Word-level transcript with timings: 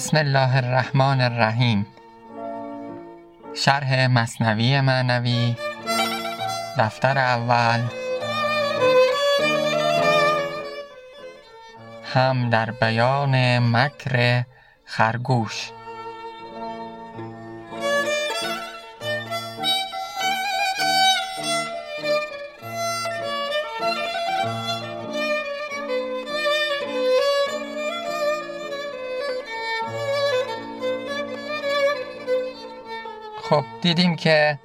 بسم 0.00 0.16
الله 0.16 0.56
الرحمن 0.56 1.20
الرحیم. 1.20 1.86
شرح 3.54 4.06
مصنوی 4.06 4.80
معنوی 4.80 5.56
دفتر 6.78 7.18
اول. 7.18 7.80
هم 12.14 12.50
در 12.50 12.70
بیان 12.70 13.58
مکر 13.58 14.42
خرگوش. 14.84 15.70
خب 33.50 33.64
دیدیم 33.82 34.16
که 34.16 34.58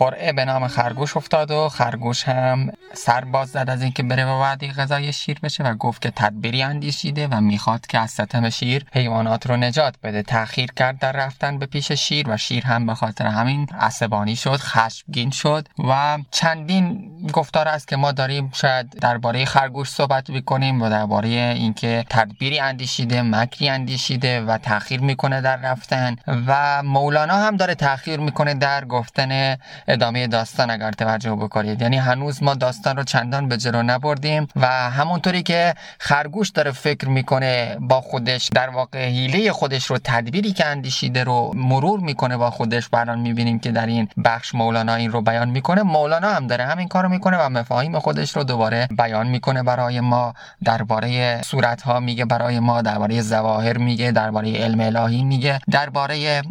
قرعه 0.00 0.32
به 0.32 0.44
نام 0.44 0.68
خرگوش 0.68 1.16
افتاد 1.16 1.50
و 1.50 1.68
خرگوش 1.68 2.28
هم 2.28 2.72
سر 2.92 3.24
باز 3.24 3.48
زد 3.48 3.70
از 3.70 3.82
اینکه 3.82 4.02
بره 4.02 4.24
و 4.24 4.28
وعده 4.28 4.72
غذای 4.72 5.12
شیر 5.12 5.38
بشه 5.42 5.64
و 5.64 5.74
گفت 5.74 6.02
که 6.02 6.10
تدبیری 6.16 6.62
اندیشیده 6.62 7.26
و 7.26 7.40
می‌خواد 7.40 7.86
که 7.86 7.98
از 7.98 8.10
ستم 8.10 8.50
شیر 8.50 8.86
حیوانات 8.92 9.46
رو 9.46 9.56
نجات 9.56 9.94
بده. 10.02 10.22
تأخیر 10.22 10.72
کرد 10.72 10.98
در 10.98 11.12
رفتن 11.12 11.58
به 11.58 11.66
پیش 11.66 11.92
شیر 11.92 12.30
و 12.30 12.36
شیر 12.36 12.66
هم 12.66 12.86
به 12.86 12.94
خاطر 12.94 13.26
همین 13.26 13.66
عصبانی 13.78 14.36
شد 14.36 14.56
خشمگین 14.56 15.30
شد 15.30 15.68
و 15.88 16.18
چندین 16.30 17.10
گفتار 17.32 17.68
است 17.68 17.88
که 17.88 17.96
ما 17.96 18.12
داریم 18.12 18.50
شاید 18.54 18.90
درباره 18.90 19.44
خرگوش 19.44 19.88
صحبت 19.88 20.30
بکنیم 20.30 20.82
و 20.82 20.90
درباره 20.90 21.28
اینکه 21.28 22.04
تدبیری 22.10 22.60
اندیشیده 22.60 23.22
مکری 23.22 23.68
اندیشیده 23.68 24.40
و 24.40 24.58
تأخیر 24.58 25.00
می‌کنه 25.00 25.40
در 25.40 25.56
رفتن 25.56 26.16
و 26.26 26.82
مولانا 26.82 27.34
هم 27.34 27.56
داره 27.56 27.74
تأخیر 27.74 28.20
می‌کنه 28.20 28.54
در 28.54 28.84
گفتن 28.84 29.56
ادامه 29.92 30.26
داستان 30.26 30.70
اگر 30.70 30.92
توجه 30.92 31.34
بکنید. 31.34 31.82
یعنی 31.82 31.96
هنوز 31.96 32.42
ما 32.42 32.54
داستان 32.54 32.96
رو 32.96 33.04
چندان 33.04 33.48
به 33.48 33.56
جلو 33.56 33.82
نبردیم 33.82 34.46
و 34.56 34.66
همونطوری 34.66 35.42
که 35.42 35.74
خرگوش 35.98 36.50
داره 36.50 36.70
فکر 36.70 37.08
می‌کنه 37.08 37.76
با 37.80 38.00
خودش 38.00 38.48
در 38.54 38.68
واقع 38.68 39.06
حیله 39.06 39.52
خودش 39.52 39.86
رو 39.86 39.98
تدبیری 40.04 40.52
که 40.52 40.66
اندیشیده 40.66 41.24
رو 41.24 41.52
مرور 41.56 42.00
می‌کنه 42.00 42.36
با 42.36 42.50
خودش. 42.50 42.88
بران 42.88 43.18
می‌بینیم 43.18 43.58
که 43.58 43.70
در 43.72 43.86
این 43.86 44.08
بخش 44.24 44.54
مولانا 44.54 44.94
این 44.94 45.12
رو 45.12 45.22
بیان 45.22 45.50
می‌کنه. 45.50 45.82
مولانا 45.82 46.30
هم 46.30 46.46
داره 46.46 46.64
همین 46.64 46.88
کارو 46.88 47.08
می‌کنه 47.08 47.36
و 47.36 47.48
مفاهیم 47.48 47.98
خودش 47.98 48.36
رو 48.36 48.44
دوباره 48.44 48.88
بیان 48.98 49.26
می‌کنه 49.26 49.62
برای 49.62 50.00
ما. 50.00 50.34
درباره 50.64 51.40
صورت 51.42 51.82
ها 51.82 52.00
میگه 52.00 52.24
برای 52.24 52.60
ما. 52.60 52.82
درباره 52.82 53.22
ظواهر 53.22 53.78
میگه 53.78 54.10
درباره 54.10 54.56
علم 54.56 54.80
الهی 54.80 55.24
میگه. 55.24 55.58
درباره 55.70 56.42